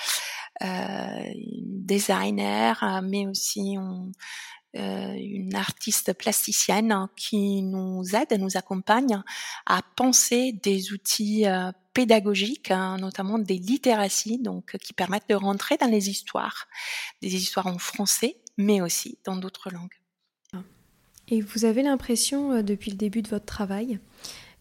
euh, 0.60 1.32
designer, 1.36 3.00
mais 3.04 3.28
aussi 3.28 3.78
euh, 3.78 3.82
une 4.78 5.54
artiste 5.54 6.12
plasticienne 6.12 7.08
qui 7.16 7.62
nous 7.62 8.02
aide, 8.14 8.38
nous 8.38 8.56
accompagne 8.56 9.22
à 9.66 9.82
penser 9.96 10.52
des 10.52 10.92
outils 10.92 11.46
euh, 11.46 11.72
pédagogiques, 11.94 12.70
hein, 12.70 12.96
notamment 12.98 13.38
des 13.38 13.58
littératies, 13.58 14.38
donc 14.38 14.76
qui 14.78 14.92
permettent 14.92 15.28
de 15.28 15.34
rentrer 15.34 15.76
dans 15.76 15.90
les 15.90 16.10
histoires, 16.10 16.68
des 17.22 17.34
histoires 17.34 17.66
en 17.66 17.78
français, 17.78 18.36
mais 18.56 18.80
aussi 18.80 19.18
dans 19.24 19.36
d'autres 19.36 19.70
langues. 19.70 19.94
Et 21.30 21.42
vous 21.42 21.66
avez 21.66 21.82
l'impression, 21.82 22.52
euh, 22.52 22.62
depuis 22.62 22.90
le 22.90 22.96
début 22.96 23.22
de 23.22 23.28
votre 23.28 23.44
travail, 23.44 23.98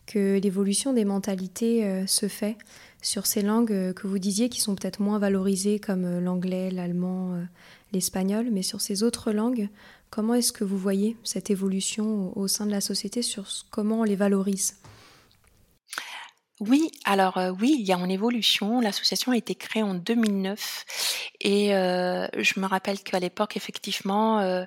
que 0.05 0.39
l'évolution 0.41 0.93
des 0.93 1.03
mentalités 1.03 2.07
se 2.07 2.29
fait 2.29 2.57
sur 3.01 3.25
ces 3.25 3.41
langues 3.41 3.93
que 3.93 4.07
vous 4.07 4.19
disiez 4.19 4.47
qui 4.47 4.61
sont 4.61 4.73
peut-être 4.73 5.01
moins 5.01 5.19
valorisées 5.19 5.79
comme 5.79 6.19
l'anglais, 6.19 6.71
l'allemand, 6.71 7.45
l'espagnol, 7.91 8.47
mais 8.49 8.63
sur 8.63 8.79
ces 8.79 9.03
autres 9.03 9.33
langues, 9.33 9.67
Comment 10.09 10.33
est-ce 10.35 10.53
que 10.53 10.63
vous 10.63 10.77
voyez 10.77 11.17
cette 11.23 11.49
évolution 11.49 12.37
au 12.37 12.47
sein 12.47 12.65
de 12.65 12.71
la 12.71 12.81
société 12.81 13.21
sur 13.21 13.47
comment 13.69 14.01
on 14.01 14.03
les 14.03 14.15
valorise? 14.15 14.77
Oui, 16.59 16.89
alors 17.05 17.37
euh, 17.37 17.51
oui, 17.51 17.75
il 17.79 17.85
y 17.85 17.93
a 17.93 17.97
une 17.97 18.09
évolution. 18.09 18.81
L'association 18.81 19.31
a 19.31 19.37
été 19.37 19.53
créée 19.53 19.83
en 19.83 19.93
2009 19.93 21.29
et 21.41 21.75
euh, 21.75 22.27
je 22.35 22.59
me 22.59 22.65
rappelle 22.65 22.99
qu'à 23.01 23.19
l'époque, 23.19 23.55
effectivement, 23.57 24.39
euh, 24.39 24.65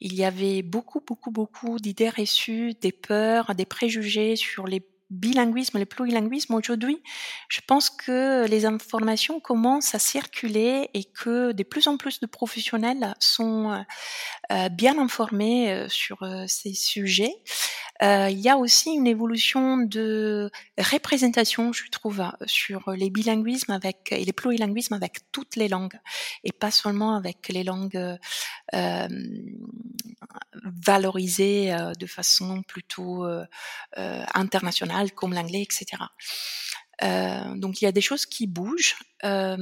il 0.00 0.14
y 0.14 0.24
avait 0.24 0.62
beaucoup, 0.62 1.00
beaucoup, 1.06 1.30
beaucoup 1.30 1.78
d'idées 1.78 2.08
reçues, 2.08 2.74
des 2.80 2.90
peurs, 2.90 3.54
des 3.54 3.66
préjugés 3.66 4.34
sur 4.34 4.66
les 4.66 4.82
bilinguisme, 5.10 5.78
le 5.78 5.86
plurilinguisme, 5.86 6.54
aujourd'hui, 6.54 7.02
je 7.48 7.60
pense 7.66 7.90
que 7.90 8.46
les 8.46 8.64
informations 8.64 9.40
commencent 9.40 9.94
à 9.94 9.98
circuler 9.98 10.88
et 10.94 11.04
que 11.04 11.52
de 11.52 11.62
plus 11.62 11.88
en 11.88 11.96
plus 11.96 12.20
de 12.20 12.26
professionnels 12.26 13.14
sont 13.18 13.84
euh, 14.52 14.68
bien 14.68 14.98
informés 14.98 15.70
euh, 15.70 15.88
sur 15.88 16.24
euh, 16.24 16.44
ces 16.48 16.74
sujets. 16.74 17.32
il 18.02 18.38
y 18.38 18.48
a 18.48 18.56
aussi 18.56 18.90
une 18.90 19.06
évolution 19.06 19.76
de 19.76 20.50
représentation, 20.78 21.72
je 21.72 21.88
trouve, 21.90 22.24
sur 22.46 22.90
les 22.92 23.10
bilinguismes 23.10 23.72
avec 23.72 24.10
et 24.10 24.24
les 24.24 24.32
plurilinguismes 24.32 24.94
avec 24.94 25.30
toutes 25.32 25.54
les 25.56 25.68
langues 25.68 25.98
et 26.42 26.50
pas 26.50 26.70
seulement 26.70 27.14
avec 27.14 27.48
les 27.48 27.62
langues 27.62 28.18
valorisées 30.86 31.76
de 31.98 32.06
façon 32.06 32.62
plutôt 32.62 33.26
internationale 33.96 34.99
comme 35.08 35.32
l'anglais, 35.32 35.62
etc. 35.62 36.02
Euh, 37.02 37.56
donc 37.56 37.80
il 37.80 37.84
y 37.84 37.88
a 37.88 37.92
des 37.92 38.00
choses 38.00 38.26
qui 38.26 38.46
bougent, 38.46 38.96
euh, 39.24 39.56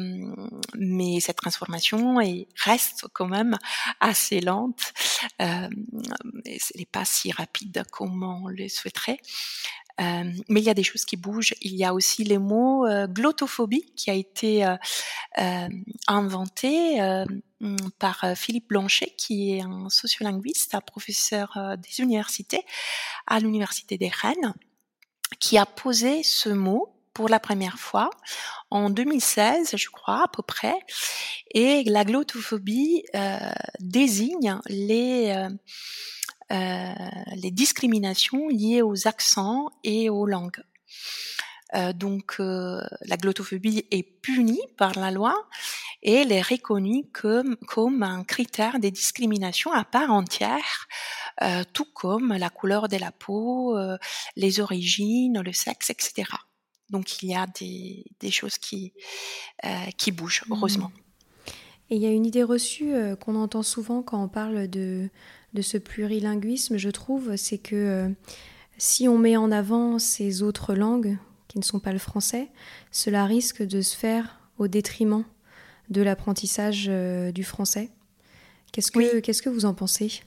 mais 0.77 1.20
cette 1.20 1.37
transformation 1.37 2.20
est, 2.20 2.48
reste 2.57 3.07
quand 3.12 3.29
même 3.29 3.57
assez 4.01 4.40
lente. 4.40 4.92
Euh, 5.40 5.68
elle 6.44 6.59
n'est 6.77 6.87
pas 6.87 7.05
si 7.05 7.31
rapide 7.31 7.85
comme 7.92 8.22
on 8.22 8.48
le 8.48 8.68
souhaiterait. 8.68 9.18
Euh, 10.01 10.33
mais 10.48 10.61
il 10.61 10.64
y 10.64 10.70
a 10.70 10.74
des 10.74 10.85
choses 10.85 11.05
qui 11.05 11.16
bougent. 11.16 11.55
Il 11.61 11.74
y 11.74 11.85
a 11.85 11.92
aussi 11.92 12.22
le 12.22 12.38
mot 12.38 12.87
euh, 12.87 13.09
glottophobie 13.09 13.92
qui 13.96 14.11
a 14.11 14.14
été 14.14 14.64
inventé 16.07 17.01
par 17.98 18.24
Philippe 18.37 18.68
Blanchet, 18.68 19.12
qui 19.16 19.57
est 19.57 19.62
un 19.62 19.88
sociolinguiste, 19.88 20.77
un 20.77 20.81
professeur 20.81 21.59
des 21.79 22.01
universités 22.01 22.64
à 23.27 23.40
l'université 23.40 23.98
des 23.98 24.09
Rennes 24.09 24.55
qui 25.41 25.59
a 25.59 25.67
posé 25.67 26.23
ce 26.23 26.49
mot 26.49 26.95
pour 27.12 27.29
la 27.29 27.41
première 27.41 27.79
fois 27.79 28.11
en 28.71 28.91
2016, 28.91 29.77
je 29.77 29.88
crois, 29.91 30.25
à 30.25 30.29
peu 30.29 30.43
près. 30.43 30.77
Et 31.53 31.83
la 31.85 32.05
glottophobie 32.05 33.05
euh, 33.14 33.38
désigne 33.81 34.61
les, 34.69 35.35
euh, 35.37 35.49
euh, 36.53 36.95
les 37.35 37.51
discriminations 37.51 38.49
liées 38.49 38.83
aux 38.83 39.07
accents 39.09 39.69
et 39.85 40.11
aux 40.11 40.27
langues. 40.27 40.62
Euh, 41.75 41.93
donc 41.93 42.37
euh, 42.41 42.81
la 43.03 43.19
glottophobie 43.19 43.85
est 43.91 44.03
punie 44.03 44.62
par 44.79 44.99
la 44.99 45.11
loi 45.11 45.35
et 46.03 46.14
elle 46.14 46.33
est 46.33 46.41
reconnue 46.41 47.05
comme, 47.12 47.57
comme 47.67 48.03
un 48.03 48.25
critère 48.25 48.79
de 48.81 48.88
discrimination 48.88 49.73
à 49.73 49.85
part 49.85 50.11
entière, 50.11 50.88
euh, 51.42 51.62
tout 51.72 51.87
comme 51.94 52.33
la 52.33 52.51
couleur 52.51 52.88
de 52.88 52.96
la 52.96 53.12
peau, 53.12 53.77
les 54.37 54.61
origines, 54.61 55.40
le 55.40 55.53
sexe, 55.53 55.90
etc. 55.90 56.24
Donc 56.90 57.22
il 57.22 57.31
y 57.31 57.35
a 57.35 57.46
des, 57.46 58.05
des 58.20 58.31
choses 58.31 58.59
qui, 58.59 58.92
qui 59.96 60.12
bougent, 60.12 60.42
mmh. 60.48 60.53
heureusement. 60.53 60.92
Et 61.90 61.96
il 61.96 62.03
y 62.03 62.07
a 62.07 62.11
une 62.11 62.27
idée 62.27 62.42
reçue 62.42 62.92
qu'on 63.20 63.35
entend 63.35 63.62
souvent 63.62 64.03
quand 64.03 64.22
on 64.22 64.29
parle 64.29 64.68
de, 64.68 65.09
de 65.55 65.62
ce 65.62 65.79
plurilinguisme, 65.79 66.77
je 66.77 66.90
trouve, 66.90 67.37
c'est 67.37 67.59
que 67.59 68.14
si 68.79 69.09
on 69.09 69.18
met 69.18 69.37
en 69.37 69.51
avant 69.51 69.98
ces 69.98 70.42
autres 70.42 70.74
langues, 70.74 71.18
qui 71.48 71.59
ne 71.59 71.64
sont 71.64 71.81
pas 71.81 71.92
le 71.92 71.98
français, 71.98 72.48
cela 72.92 73.24
risque 73.24 73.62
de 73.62 73.81
se 73.81 73.96
faire 73.96 74.38
au 74.59 74.68
détriment 74.68 75.24
de 75.88 76.03
l'apprentissage 76.03 76.87
euh, 76.88 77.33
du 77.33 77.42
français. 77.42 77.90
Qu'est-ce 78.72 78.92
que, 78.92 79.20
qu'est-ce 79.20 79.42
que 79.42 79.48
vous 79.48 79.64
en 79.64 79.74
pensez? 79.74 80.20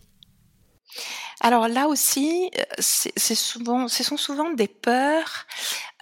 Alors 1.41 1.67
là 1.67 1.88
aussi, 1.88 2.51
euh, 2.58 2.63
ce 2.80 4.04
sont 4.04 4.17
souvent 4.17 4.51
des 4.51 4.67
peurs 4.67 5.47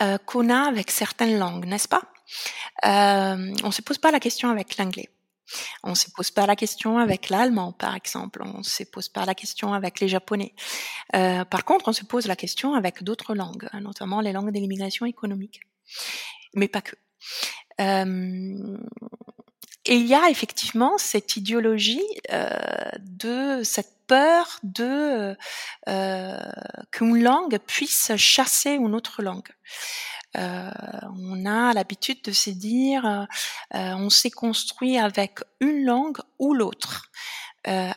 euh, 0.02 0.18
qu'on 0.18 0.50
a 0.50 0.68
avec 0.68 0.92
certaines 0.92 1.40
langues, 1.40 1.66
n'est-ce 1.66 1.88
pas? 1.88 2.04
Euh, 2.86 3.54
On 3.64 3.72
se 3.72 3.82
pose 3.82 3.98
pas 3.98 4.12
la 4.12 4.20
question 4.20 4.50
avec 4.50 4.78
l'anglais. 4.78 5.10
On 5.84 5.96
se 5.96 6.12
pose 6.12 6.30
pas 6.30 6.46
la 6.46 6.56
question 6.56 7.00
avec 7.00 7.30
l'allemand, 7.30 7.72
par 7.72 7.96
exemple. 7.96 8.44
On 8.44 8.62
se 8.64 8.84
pose 8.84 9.10
pas 9.10 9.26
la 9.26 9.34
question 9.34 9.74
avec 9.74 10.00
les 10.00 10.08
japonais. 10.08 10.54
Euh, 11.16 11.44
par 11.46 11.66
contre, 11.66 11.88
on 11.88 11.94
se 11.94 12.04
pose 12.04 12.28
la 12.28 12.36
question 12.36 12.76
avec 12.76 13.02
d'autres 13.02 13.34
langues, 13.34 13.68
hein, 13.72 13.82
notamment 13.82 14.22
les 14.22 14.32
langues 14.32 14.52
de 14.52 14.60
l'immigration 14.60 15.06
économique, 15.06 15.62
mais 16.54 16.68
pas 16.68 16.82
que. 16.82 16.96
Et 19.86 19.96
il 19.96 20.06
y 20.06 20.14
a 20.14 20.30
effectivement 20.30 20.98
cette 20.98 21.38
idéologie 21.38 22.04
de 23.00 23.64
cette 23.64 23.99
peur 24.10 24.60
de 24.64 25.38
qu'une 26.92 27.24
langue 27.24 27.58
puisse 27.60 28.12
chasser 28.18 28.72
une 28.72 28.96
autre 28.96 29.22
langue. 29.22 29.50
Euh, 30.38 30.70
on 31.18 31.46
a 31.46 31.74
l'habitude 31.74 32.22
de 32.24 32.32
se 32.32 32.50
dire, 32.52 33.06
euh, 33.06 33.26
euh, 33.76 33.94
on 33.96 34.10
s'est 34.10 34.30
construit 34.30 34.98
avec 34.98 35.40
une 35.60 35.86
langue 35.86 36.20
ou 36.38 36.54
l'autre. 36.54 37.10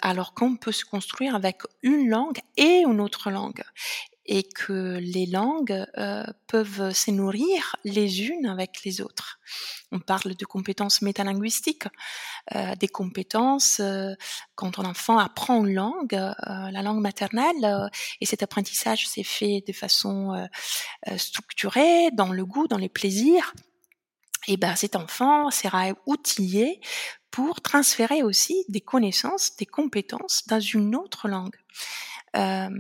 alors 0.03 0.35
qu'on 0.35 0.57
peut 0.57 0.73
se 0.73 0.85
construire 0.85 1.35
avec 1.35 1.63
une 1.83 2.09
langue 2.11 2.41
et 2.57 2.83
une 2.85 3.01
autre 3.01 3.31
langue 3.31 3.63
et 4.27 4.45
que 4.45 4.99
les 5.01 5.27
langues 5.27 5.85
euh, 5.99 6.25
peuvent 6.47 6.93
se 6.93 7.11
nourrir 7.11 7.77
les 7.85 8.29
unes 8.29 8.47
avec 8.47 8.85
les 8.85 9.01
autres. 9.01 9.41
On 9.91 9.99
parle 9.99 10.35
de 10.35 10.45
compétences 10.45 11.03
métalinguistiques, 11.03 11.89
euh, 12.55 12.75
des 12.77 12.89
compétences 12.89 13.81
euh, 13.81 14.15
quand 14.55 14.79
un 14.79 14.85
enfant 14.85 15.19
apprend 15.19 15.65
une 15.65 15.75
langue, 15.75 16.15
euh, 16.15 16.71
la 16.71 16.83
langue 16.83 17.01
maternelle, 17.01 17.65
euh, 17.65 17.89
et 18.21 18.27
cet 18.27 18.43
apprentissage 18.43 19.09
s'est 19.09 19.25
fait 19.25 19.63
de 19.67 19.73
façon 19.73 20.49
structurée, 21.17 22.11
dans 22.13 22.33
le 22.33 22.45
goût, 22.45 22.69
dans 22.69 22.79
les 22.79 22.89
plaisirs. 22.89 23.53
Et 24.49 24.57
ben 24.57 24.75
cet 24.77 24.97
enfant 24.97 25.51
sera 25.51 25.89
outillé 26.07 26.81
pour 27.31 27.61
transférer 27.61 28.23
aussi 28.23 28.65
des 28.69 28.81
connaissances, 28.81 29.57
des 29.57 29.67
compétences 29.67 30.47
dans 30.47 30.61
une 30.61 30.95
autre 30.95 31.29
langue. 31.29 31.57
Euh, 32.37 32.71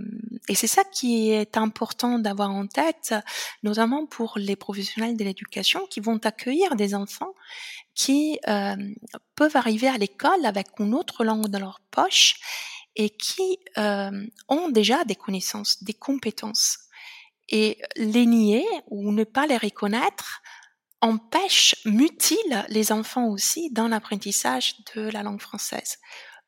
et 0.49 0.55
c'est 0.55 0.67
ça 0.67 0.83
qui 0.85 1.31
est 1.31 1.57
important 1.57 2.19
d'avoir 2.19 2.51
en 2.51 2.67
tête, 2.67 3.15
notamment 3.62 4.07
pour 4.07 4.35
les 4.37 4.57
professionnels 4.57 5.17
de 5.17 5.25
l'éducation 5.25 5.87
qui 5.87 6.01
vont 6.01 6.19
accueillir 6.25 6.75
des 6.77 6.95
enfants 6.95 7.35
qui 7.95 8.38
euh, 8.49 8.77
peuvent 9.37 9.57
arriver 9.57 9.88
à 9.88 9.99
l'école 9.99 10.47
avec 10.47 10.69
une 10.79 10.95
autre 10.95 11.25
langue 11.25 11.49
dans 11.49 11.59
leur 11.59 11.81
poche 11.91 12.37
et 12.97 13.11
qui 13.11 13.59
euh, 13.79 14.27
ont 14.49 14.69
déjà 14.69 15.05
des 15.05 15.15
connaissances, 15.15 15.83
des 15.83 15.95
compétences. 15.95 16.79
Et 17.49 17.79
les 17.97 18.25
nier 18.25 18.65
ou 18.88 19.12
ne 19.12 19.25
pas 19.25 19.47
les 19.47 19.59
reconnaître 19.59 20.43
empêche, 21.03 21.75
mutile 21.85 22.65
les 22.69 22.93
enfants 22.93 23.27
aussi 23.27 23.71
dans 23.71 23.88
l'apprentissage 23.88 24.77
de 24.95 25.11
la 25.11 25.23
langue 25.23 25.41
française. 25.41 25.99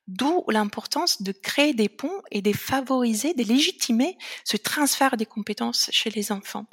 D'où 0.07 0.45
l'importance 0.49 1.23
de 1.23 1.33
créer 1.33 1.73
des 1.73 1.89
ponts 1.89 2.21
et 2.31 2.43
de 2.43 2.53
favoriser, 2.53 3.33
de 3.33 3.43
légitimer 3.43 4.19
ce 4.45 4.57
transfert 4.57 5.17
des 5.17 5.25
compétences 5.25 5.89
chez 5.93 6.11
les 6.11 6.31
enfants. 6.31 6.67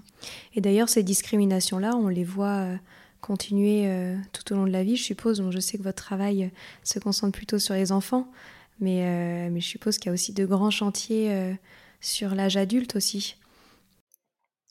Et 0.54 0.62
d'ailleurs, 0.62 0.90
ces 0.90 1.04
discriminations-là, 1.04 1.96
on 1.96 2.10
les 2.10 2.26
voit 2.26 2.58
euh, 2.58 2.76
continuer 3.22 3.84
euh, 3.86 4.18
tout 4.34 4.52
au 4.52 4.58
long 4.58 4.66
de 4.66 4.72
la 4.72 4.84
vie, 4.84 4.98
je 4.98 5.04
suppose. 5.04 5.38
Donc, 5.38 5.54
je 5.54 5.60
sais 5.60 5.78
que 5.78 5.84
votre 5.84 6.04
travail 6.04 6.44
euh, 6.44 6.50
se 6.84 7.00
concentre 7.00 7.38
plutôt 7.38 7.58
sur 7.58 7.74
les 7.74 7.94
enfants, 7.94 8.30
mais, 8.80 9.50
mais 9.52 9.62
je 9.62 9.68
suppose 9.68 9.98
qu'il 9.98 10.08
y 10.08 10.10
a 10.10 10.14
aussi 10.14 10.34
de 10.34 10.44
grands 10.44 10.72
chantiers 10.72 11.56
sur 12.00 12.34
l'âge 12.34 12.58
adulte 12.58 12.96
aussi. 12.96 13.36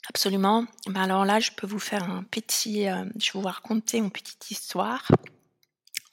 Absolument. 0.08 0.66
Ben 0.86 1.02
alors 1.02 1.24
là, 1.24 1.38
je 1.38 1.52
peux 1.56 1.68
vous 1.68 1.78
faire 1.78 2.10
un 2.10 2.24
petit, 2.24 2.88
euh, 2.88 3.04
je 3.16 3.32
vais 3.32 3.38
vous 3.38 3.46
raconter 3.46 3.98
une 3.98 4.10
petite 4.10 4.50
histoire. 4.50 5.06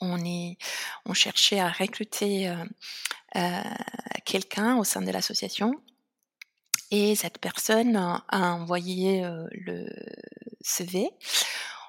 On 0.02 1.14
cherchait 1.14 1.60
à 1.60 1.70
recruter 1.70 2.50
euh, 2.50 2.56
euh, 3.36 3.62
quelqu'un 4.26 4.78
au 4.78 4.84
sein 4.84 5.02
de 5.02 5.12
l'association 5.12 5.74
et 6.92 7.16
cette 7.16 7.40
personne 7.40 7.96
a 7.96 8.24
envoyé 8.32 9.22
le 9.52 9.90
CV 10.62 11.10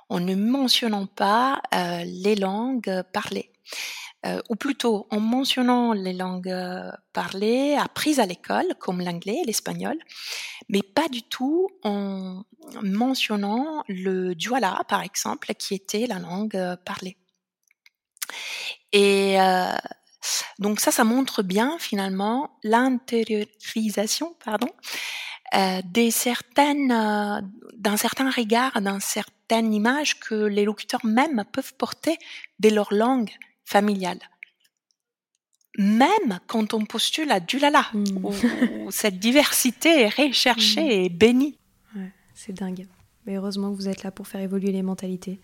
en 0.09 0.18
ne 0.18 0.35
mentionnant 0.35 1.07
pas 1.07 1.62
les 1.73 2.35
langues 2.35 3.05
parlées. 3.12 3.53
Euh, 4.27 4.40
ou 4.49 4.57
plutôt 4.57 5.07
en 5.11 5.21
mentionnant 5.21 5.92
les 5.92 6.12
langues 6.12 6.49
euh, 6.49 6.90
parlées, 7.12 7.77
apprises 7.79 8.18
à 8.18 8.27
l'école, 8.27 8.66
comme 8.81 9.01
l'anglais 9.01 9.38
et 9.42 9.47
l'espagnol, 9.47 9.97
mais 10.68 10.83
pas 10.83 11.09
du 11.09 11.23
tout 11.23 11.68
en 11.85 12.42
mentionnant 12.83 13.85
le 13.87 14.35
duala, 14.35 14.83
par 14.88 15.03
exemple, 15.03 15.55
qui 15.55 15.75
était 15.75 16.09
la 16.09 16.18
langue 16.18 16.57
euh, 16.57 16.75
parlée. 16.85 17.16
Et 18.93 19.37
donc 20.59 20.81
ça, 20.81 20.91
ça 20.91 21.05
montre 21.05 21.43
bien 21.43 21.79
finalement 21.79 22.59
l'intériorisation, 22.62 24.35
pardon, 24.45 24.69
des 25.85 26.11
certaines, 26.11 26.88
d'un 27.77 27.97
certain 27.97 28.31
regard, 28.31 28.81
d'un 28.81 29.01
certaine 29.01 29.73
image 29.73 30.21
que 30.21 30.35
les 30.35 30.64
locuteurs 30.64 31.05
même 31.05 31.45
peuvent 31.53 31.75
porter 31.75 32.19
de 32.59 32.69
leur 32.69 32.93
langue 32.93 33.31
familiale. 33.64 34.19
Même 35.79 36.41
quand 36.49 36.75
on 36.75 36.85
postule 36.85 37.31
à 37.31 37.38
Dulala, 37.38 37.87
hmm. 37.93 38.25
où, 38.25 38.91
cette 38.91 39.19
diversité 39.19 40.03
est 40.03 40.09
recherchée 40.09 40.85
hmm. 40.85 41.05
et 41.05 41.09
bénie. 41.09 41.59
c'est 42.35 42.53
dingue. 42.53 42.87
Mais 43.27 43.37
heureusement 43.37 43.71
que 43.71 43.77
vous 43.77 43.88
êtes 43.88 44.03
là 44.03 44.11
pour 44.11 44.27
faire 44.27 44.41
évoluer 44.41 44.73
les 44.73 44.83
mentalités. 44.83 45.41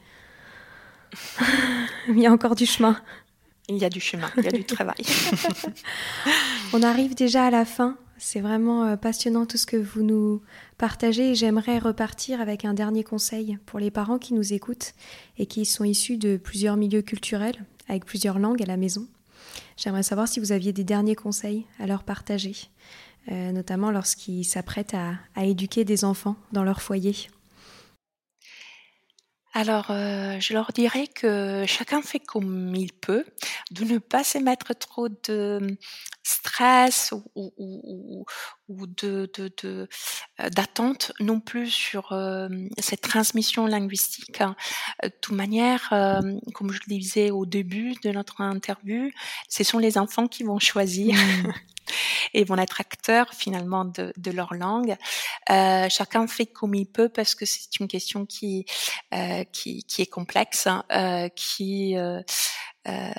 il 2.08 2.18
y 2.18 2.26
a 2.26 2.32
encore 2.32 2.54
du 2.54 2.66
chemin. 2.66 3.00
Il 3.68 3.78
y 3.78 3.84
a 3.84 3.88
du 3.88 4.00
chemin, 4.00 4.30
il 4.36 4.44
y 4.44 4.48
a 4.48 4.52
du 4.52 4.64
travail. 4.64 4.96
on 6.74 6.82
arrive 6.82 7.14
déjà 7.14 7.46
à 7.46 7.50
la 7.50 7.64
fin. 7.64 7.96
C'est 8.18 8.40
vraiment 8.40 8.84
euh, 8.84 8.96
passionnant 8.96 9.46
tout 9.46 9.56
ce 9.56 9.66
que 9.66 9.76
vous 9.76 10.02
nous 10.02 10.42
partagez 10.78 11.30
et 11.30 11.34
j'aimerais 11.34 11.78
repartir 11.78 12.40
avec 12.40 12.64
un 12.64 12.74
dernier 12.74 13.04
conseil 13.04 13.58
pour 13.66 13.78
les 13.78 13.90
parents 13.90 14.18
qui 14.18 14.34
nous 14.34 14.52
écoutent 14.52 14.92
et 15.38 15.46
qui 15.46 15.64
sont 15.64 15.84
issus 15.84 16.16
de 16.16 16.36
plusieurs 16.36 16.76
milieux 16.76 17.02
culturels, 17.02 17.64
avec 17.88 18.04
plusieurs 18.04 18.38
langues 18.38 18.62
à 18.62 18.66
la 18.66 18.76
maison. 18.76 19.06
J'aimerais 19.76 20.02
savoir 20.02 20.28
si 20.28 20.40
vous 20.40 20.52
aviez 20.52 20.72
des 20.72 20.84
derniers 20.84 21.16
conseils 21.16 21.66
à 21.78 21.86
leur 21.86 22.04
partager, 22.04 22.54
euh, 23.30 23.52
notamment 23.52 23.90
lorsqu'ils 23.90 24.44
s'apprêtent 24.44 24.94
à, 24.94 25.44
éduquer 25.44 25.84
des 25.84 26.04
enfants 26.04 26.36
dans 26.52 26.64
leur 26.64 26.82
foyer. 26.82 27.14
Alors, 29.56 29.92
euh, 29.92 30.40
je 30.40 30.52
leur 30.52 30.72
dirais 30.72 31.06
que 31.06 31.64
chacun 31.64 32.02
fait 32.02 32.18
comme 32.18 32.74
il 32.74 32.92
peut, 32.92 33.24
de 33.70 33.84
ne 33.84 33.98
pas 33.98 34.24
se 34.24 34.36
mettre 34.36 34.74
trop 34.74 35.08
de 35.08 35.78
stress 36.24 37.14
ou, 37.36 37.52
ou, 37.56 38.24
ou 38.68 38.86
de, 38.88 39.30
de, 39.38 39.52
de 39.62 39.88
euh, 40.40 40.50
d'attente 40.50 41.12
non 41.20 41.38
plus 41.38 41.70
sur 41.70 42.10
euh, 42.10 42.48
cette 42.80 43.02
transmission 43.02 43.66
linguistique. 43.66 44.40
Hein. 44.40 44.56
De 45.04 45.08
toute 45.20 45.36
manière, 45.36 45.90
comme 46.52 46.72
je 46.72 46.80
le 46.88 46.98
disais 46.98 47.30
au 47.30 47.46
début 47.46 47.94
de 48.02 48.10
notre 48.10 48.40
interview, 48.40 49.08
ce 49.48 49.62
sont 49.62 49.78
les 49.78 49.98
enfants 49.98 50.26
qui 50.26 50.42
vont 50.42 50.58
choisir. 50.58 51.14
Mmh. 51.14 51.52
Et 52.32 52.44
vont 52.44 52.56
être 52.56 52.80
acteurs 52.80 53.32
finalement 53.32 53.84
de, 53.84 54.12
de 54.16 54.30
leur 54.30 54.54
langue. 54.54 54.96
Euh, 55.50 55.88
chacun 55.88 56.26
fait 56.26 56.46
comme 56.46 56.74
il 56.74 56.86
peut 56.86 57.08
parce 57.08 57.34
que 57.34 57.44
c'est 57.44 57.78
une 57.80 57.88
question 57.88 58.26
qui, 58.26 58.66
euh, 59.12 59.44
qui, 59.52 59.84
qui, 59.84 60.02
est 60.02 60.06
complexe, 60.06 60.66
hein, 60.66 60.84
euh, 60.92 61.28
qui, 61.28 61.96
euh, 61.96 62.20
euh, 62.88 63.10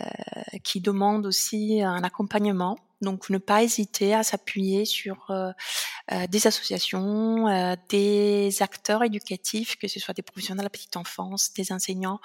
qui 0.64 0.82
demande 0.82 1.26
aussi 1.26 1.82
un 1.82 2.04
accompagnement. 2.04 2.78
Donc 3.02 3.30
ne 3.30 3.38
pas 3.38 3.64
hésiter 3.64 4.14
à 4.14 4.24
s'appuyer 4.24 4.86
sur 4.86 5.30
euh, 5.30 5.52
euh, 6.12 6.28
des 6.28 6.48
associations, 6.48 7.48
euh, 7.48 7.76
des 7.90 8.62
acteurs 8.62 9.04
éducatifs, 9.04 9.76
que 9.76 9.88
ce 9.88 10.00
soit 10.00 10.14
des 10.14 10.22
professionnels 10.22 10.60
de 10.60 10.64
la 10.64 10.70
petite 10.70 10.96
enfance, 10.96 11.54
des 11.54 11.72
enseignants, 11.72 12.20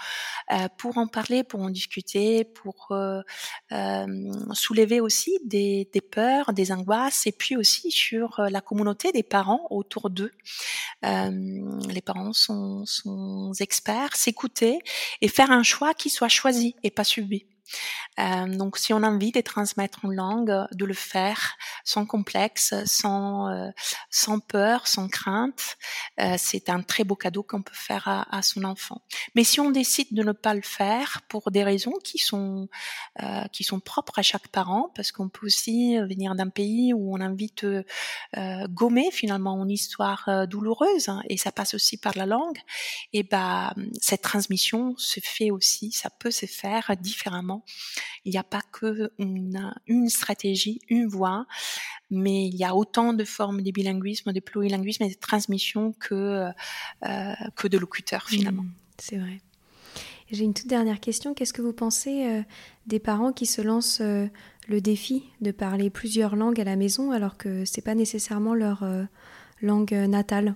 pour 0.78 0.98
en 0.98 1.06
parler, 1.06 1.44
pour 1.44 1.60
en 1.60 1.70
discuter, 1.70 2.44
pour 2.44 2.92
soulever 4.52 5.00
aussi 5.00 5.38
des, 5.44 5.88
des, 5.92 6.00
peurs, 6.00 6.52
des 6.52 6.72
angoisses, 6.72 7.26
et 7.26 7.32
puis 7.32 7.56
aussi 7.56 7.90
sur 7.90 8.40
la 8.40 8.60
communauté 8.60 9.12
des 9.12 9.22
parents 9.22 9.66
autour 9.70 10.10
d'eux. 10.10 10.32
les 11.02 12.02
parents 12.04 12.32
sont, 12.32 12.84
sont 12.86 13.52
experts, 13.60 14.16
s'écouter 14.16 14.80
et 15.20 15.28
faire 15.28 15.50
un 15.50 15.62
choix 15.62 15.94
qui 15.94 16.10
soit 16.10 16.28
choisi 16.28 16.74
et 16.82 16.90
pas 16.90 17.04
subi. 17.04 17.46
Euh, 18.18 18.46
donc, 18.46 18.76
si 18.76 18.92
on 18.92 19.02
a 19.02 19.08
envie 19.08 19.32
de 19.32 19.40
transmettre 19.40 20.04
une 20.04 20.14
langue, 20.14 20.66
de 20.72 20.84
le 20.84 20.94
faire 20.94 21.56
sans 21.84 22.06
complexe, 22.06 22.74
sans 22.84 23.48
euh, 23.48 23.70
sans 24.10 24.40
peur, 24.40 24.86
sans 24.86 25.08
crainte, 25.08 25.76
euh, 26.20 26.34
c'est 26.38 26.68
un 26.68 26.82
très 26.82 27.04
beau 27.04 27.16
cadeau 27.16 27.42
qu'on 27.42 27.62
peut 27.62 27.74
faire 27.74 28.26
à, 28.30 28.42
son 28.42 28.64
enfant. 28.64 29.02
Mais 29.34 29.44
si 29.44 29.60
on 29.60 29.70
décide 29.70 30.08
de 30.12 30.22
ne 30.22 30.32
pas 30.32 30.54
le 30.54 30.62
faire 30.62 31.22
pour 31.28 31.50
des 31.50 31.64
raisons 31.64 31.94
qui 32.04 32.18
sont 32.18 32.68
qui 33.52 33.64
sont 33.64 33.80
propres 33.80 34.18
à 34.18 34.22
chaque 34.22 34.48
parent, 34.48 34.90
parce 34.94 35.12
qu'on 35.12 35.28
peut 35.28 35.46
aussi 35.46 35.98
venir 35.98 36.34
d'un 36.34 36.48
pays 36.48 36.92
où 36.94 37.14
on 37.14 37.20
invite 37.20 37.66
gommer 38.68 39.10
finalement 39.10 39.62
une 39.62 39.70
histoire 39.70 40.46
douloureuse, 40.48 41.08
hein, 41.08 41.22
et 41.28 41.36
ça 41.36 41.52
passe 41.52 41.74
aussi 41.74 41.96
par 41.96 42.16
la 42.16 42.26
langue. 42.26 42.58
Et 43.12 43.22
bah 43.22 43.74
cette 44.00 44.22
transmission 44.22 44.94
se 44.96 45.20
fait 45.22 45.50
aussi, 45.50 45.92
ça 45.92 46.10
peut 46.10 46.30
se 46.30 46.46
faire 46.46 46.92
différemment 46.98 47.59
il 48.24 48.32
n'y 48.32 48.38
a 48.38 48.44
pas 48.44 48.62
que 48.72 49.12
une, 49.18 50.08
stratégie, 50.08 50.80
une 50.88 51.06
voie, 51.06 51.46
mais 52.10 52.46
il 52.46 52.56
y 52.56 52.64
a 52.64 52.74
autant 52.74 53.12
de 53.12 53.24
formes 53.24 53.62
de 53.62 53.70
bilinguisme, 53.70 54.32
de 54.32 54.40
plurilinguisme 54.40 55.04
et 55.04 55.10
de 55.10 55.18
transmission 55.18 55.92
que, 55.92 56.50
euh, 57.04 57.34
que 57.56 57.68
de 57.68 57.78
locuteurs 57.78 58.28
finalement. 58.28 58.62
Mmh, 58.62 58.74
c'est 58.98 59.16
vrai. 59.16 59.40
J'ai 60.30 60.44
une 60.44 60.54
toute 60.54 60.68
dernière 60.68 61.00
question. 61.00 61.34
Qu'est-ce 61.34 61.52
que 61.52 61.62
vous 61.62 61.72
pensez 61.72 62.26
euh, 62.26 62.42
des 62.86 63.00
parents 63.00 63.32
qui 63.32 63.46
se 63.46 63.62
lancent 63.62 64.00
euh, 64.00 64.28
le 64.68 64.80
défi 64.80 65.24
de 65.40 65.50
parler 65.50 65.90
plusieurs 65.90 66.36
langues 66.36 66.60
à 66.60 66.64
la 66.64 66.76
maison 66.76 67.10
alors 67.10 67.36
que 67.36 67.64
c'est 67.64 67.82
pas 67.82 67.96
nécessairement 67.96 68.54
leur 68.54 68.84
langue 69.60 69.92
natale? 69.92 70.54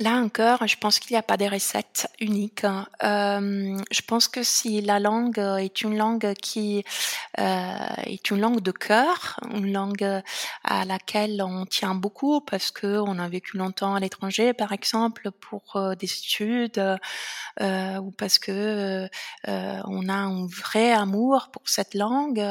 Là 0.00 0.14
encore, 0.14 0.66
je 0.66 0.78
pense 0.78 0.98
qu'il 0.98 1.12
n'y 1.12 1.18
a 1.18 1.22
pas 1.22 1.36
de 1.36 1.44
recettes 1.44 2.08
uniques. 2.20 2.64
Hein. 2.64 2.86
Euh, 3.02 3.76
je 3.90 4.00
pense 4.00 4.28
que 4.28 4.42
si 4.42 4.80
la 4.80 4.98
langue 4.98 5.38
est 5.38 5.82
une 5.82 5.94
langue 5.98 6.32
qui 6.40 6.82
euh, 7.38 7.76
est 8.04 8.30
une 8.30 8.40
langue 8.40 8.60
de 8.60 8.70
cœur, 8.70 9.38
une 9.52 9.70
langue 9.70 10.22
à 10.64 10.86
laquelle 10.86 11.42
on 11.42 11.66
tient 11.66 11.94
beaucoup 11.94 12.40
parce 12.40 12.70
que 12.70 12.98
on 12.98 13.18
a 13.18 13.28
vécu 13.28 13.58
longtemps 13.58 13.94
à 13.94 14.00
l'étranger, 14.00 14.54
par 14.54 14.72
exemple, 14.72 15.30
pour 15.32 15.76
euh, 15.76 15.94
des 15.94 16.06
études, 16.06 16.98
euh, 17.60 17.96
ou 17.98 18.10
parce 18.10 18.38
que 18.38 19.08
euh, 19.48 19.82
on 19.84 20.08
a 20.08 20.14
un 20.14 20.46
vrai 20.46 20.92
amour 20.92 21.50
pour 21.52 21.62
cette 21.66 21.94
langue, 21.94 22.42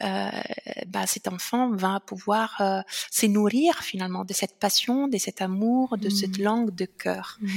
bah, 0.00 1.06
cet 1.06 1.28
enfant 1.28 1.70
va 1.72 2.00
pouvoir 2.00 2.62
se 3.10 3.26
nourrir 3.26 3.82
finalement 3.82 4.24
de 4.24 4.32
cette 4.32 4.58
passion, 4.58 5.08
de 5.08 5.18
cet 5.18 5.42
amour, 5.42 5.98
de 5.98 6.08
cette 6.08 6.38
mmh. 6.38 6.42
langue 6.42 6.77
de 6.78 6.86
cœur. 6.86 7.38
Mmh. 7.40 7.48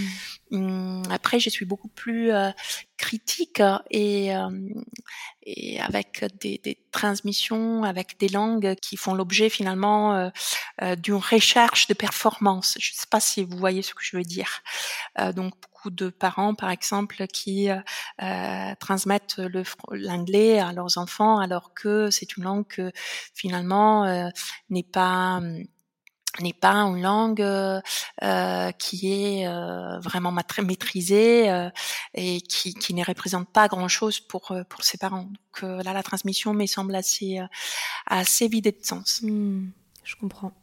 Hum, 0.52 1.04
après, 1.10 1.40
je 1.40 1.50
suis 1.50 1.66
beaucoup 1.66 1.88
plus 1.88 2.32
euh, 2.32 2.52
critique 2.98 3.62
et, 3.90 4.36
euh, 4.36 4.50
et 5.44 5.80
avec 5.80 6.26
des, 6.42 6.60
des, 6.62 6.78
transmissions, 6.92 7.84
avec 7.84 8.20
des 8.20 8.28
langues 8.28 8.76
qui 8.82 8.98
font 8.98 9.14
l'objet 9.14 9.50
finalement 9.50 10.14
euh, 10.82 10.96
d'une 10.98 11.16
recherche 11.16 11.88
de 11.88 11.94
performance. 11.94 12.76
Je 12.80 12.92
ne 12.92 12.96
sais 12.96 13.08
pas 13.10 13.22
si 13.22 13.44
vous 13.44 13.58
voyez 13.58 13.82
ce 13.82 13.94
que 13.94 14.04
je 14.04 14.18
veux 14.18 14.24
dire. 14.24 14.62
donc 15.36 15.54
beaucoup 15.62 15.90
de 15.90 16.10
parents, 16.10 16.54
par 16.54 16.70
exemple, 16.70 17.26
qui 17.28 17.70
transmettent 18.80 19.42
l'anglais 19.92 20.60
à 20.60 20.74
leurs 20.74 20.98
enfants 20.98 21.40
alors 21.40 21.74
que 21.74 22.10
c'est 22.12 22.36
une 22.36 22.44
langue 22.44 22.68
que 22.68 22.92
finalement 23.34 24.32
n'est 24.70 24.84
pas 24.84 25.38
hum, 25.38 25.64
n'est 26.40 26.54
pas 26.54 26.76
une 26.76 27.02
langue 27.02 27.42
euh, 27.42 27.82
euh 28.24 28.72
qui 28.72 29.12
est 29.12 29.48
euh, 29.48 30.00
vraiment 30.00 30.32
maîtrisée 30.32 31.70
et 32.14 32.42
qui, 32.42 32.74
qui, 32.74 32.94
ne 32.94 33.04
représente 33.04 33.50
pas 33.50 33.68
grand-chose 33.68 34.20
pour 34.20 34.54
pour 34.70 34.84
ses 34.84 34.98
parents. 34.98 35.24
Donc 35.24 35.84
là, 35.84 35.94
la 35.94 36.04
transmission 36.04 36.54
me 36.54 36.66
semble 36.66 36.96
assez 36.96 37.40
assez 38.08 38.48
vidée 38.48 38.72
de 38.72 38.86
sens. 38.86 39.22
Hmm, 39.24 39.70
je 40.04 40.16
comprends. 40.16 40.54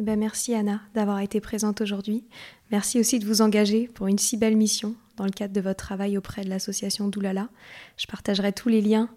Eh 0.00 0.04
ben 0.04 0.18
merci 0.18 0.54
Anna 0.54 0.80
d'avoir 0.94 1.20
été 1.20 1.40
présente 1.40 1.80
aujourd'hui. 1.80 2.24
Merci 2.70 3.00
aussi 3.00 3.18
de 3.18 3.26
vous 3.26 3.42
engager 3.42 3.88
pour 3.88 4.06
une 4.06 4.18
si 4.18 4.36
belle 4.36 4.56
mission 4.56 4.94
dans 5.16 5.24
le 5.24 5.30
cadre 5.30 5.52
de 5.52 5.60
votre 5.60 5.84
travail 5.84 6.16
auprès 6.16 6.44
de 6.44 6.48
l'association 6.48 7.08
Doulala. 7.08 7.48
Je 7.96 8.06
partagerai 8.06 8.52
tous 8.52 8.68
les 8.68 8.80
liens 8.80 9.10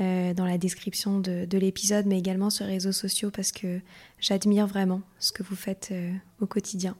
euh, 0.00 0.34
dans 0.34 0.44
la 0.44 0.58
description 0.58 1.20
de, 1.20 1.58
l'épisode, 1.58 2.06
mais 2.06 2.18
également 2.18 2.50
sur 2.50 2.66
les 2.66 2.74
réseaux 2.74 2.92
sociaux 2.92 3.30
parce 3.30 3.50
que 3.50 3.80
j'admire 4.18 4.66
vraiment 4.66 5.00
ce 5.18 5.32
que 5.32 5.42
vous 5.42 5.56
faites 5.56 5.88
euh, 5.90 6.12
au 6.40 6.46
quotidien. 6.46 6.96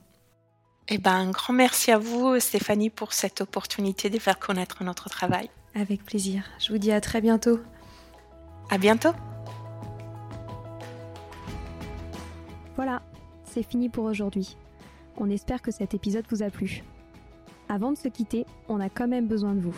Eh 0.89 0.97
ben, 0.97 1.13
un 1.13 1.31
grand 1.31 1.53
merci 1.53 1.91
à 1.91 1.99
vous, 1.99 2.39
Stéphanie, 2.39 2.89
pour 2.89 3.13
cette 3.13 3.41
opportunité 3.41 4.09
de 4.09 4.17
faire 4.17 4.39
connaître 4.39 4.83
notre 4.83 5.09
travail. 5.09 5.49
Avec 5.75 6.03
plaisir. 6.03 6.43
Je 6.59 6.71
vous 6.71 6.79
dis 6.79 6.91
à 6.91 7.01
très 7.01 7.21
bientôt. 7.21 7.59
À 8.69 8.77
bientôt. 8.77 9.11
Voilà, 12.75 13.03
c'est 13.43 13.63
fini 13.63 13.89
pour 13.89 14.05
aujourd'hui. 14.05 14.57
On 15.17 15.29
espère 15.29 15.61
que 15.61 15.71
cet 15.71 15.93
épisode 15.93 16.25
vous 16.29 16.41
a 16.41 16.49
plu. 16.49 16.83
Avant 17.69 17.91
de 17.91 17.97
se 17.97 18.07
quitter, 18.07 18.45
on 18.69 18.79
a 18.79 18.89
quand 18.89 19.07
même 19.07 19.27
besoin 19.27 19.53
de 19.53 19.59
vous. 19.59 19.77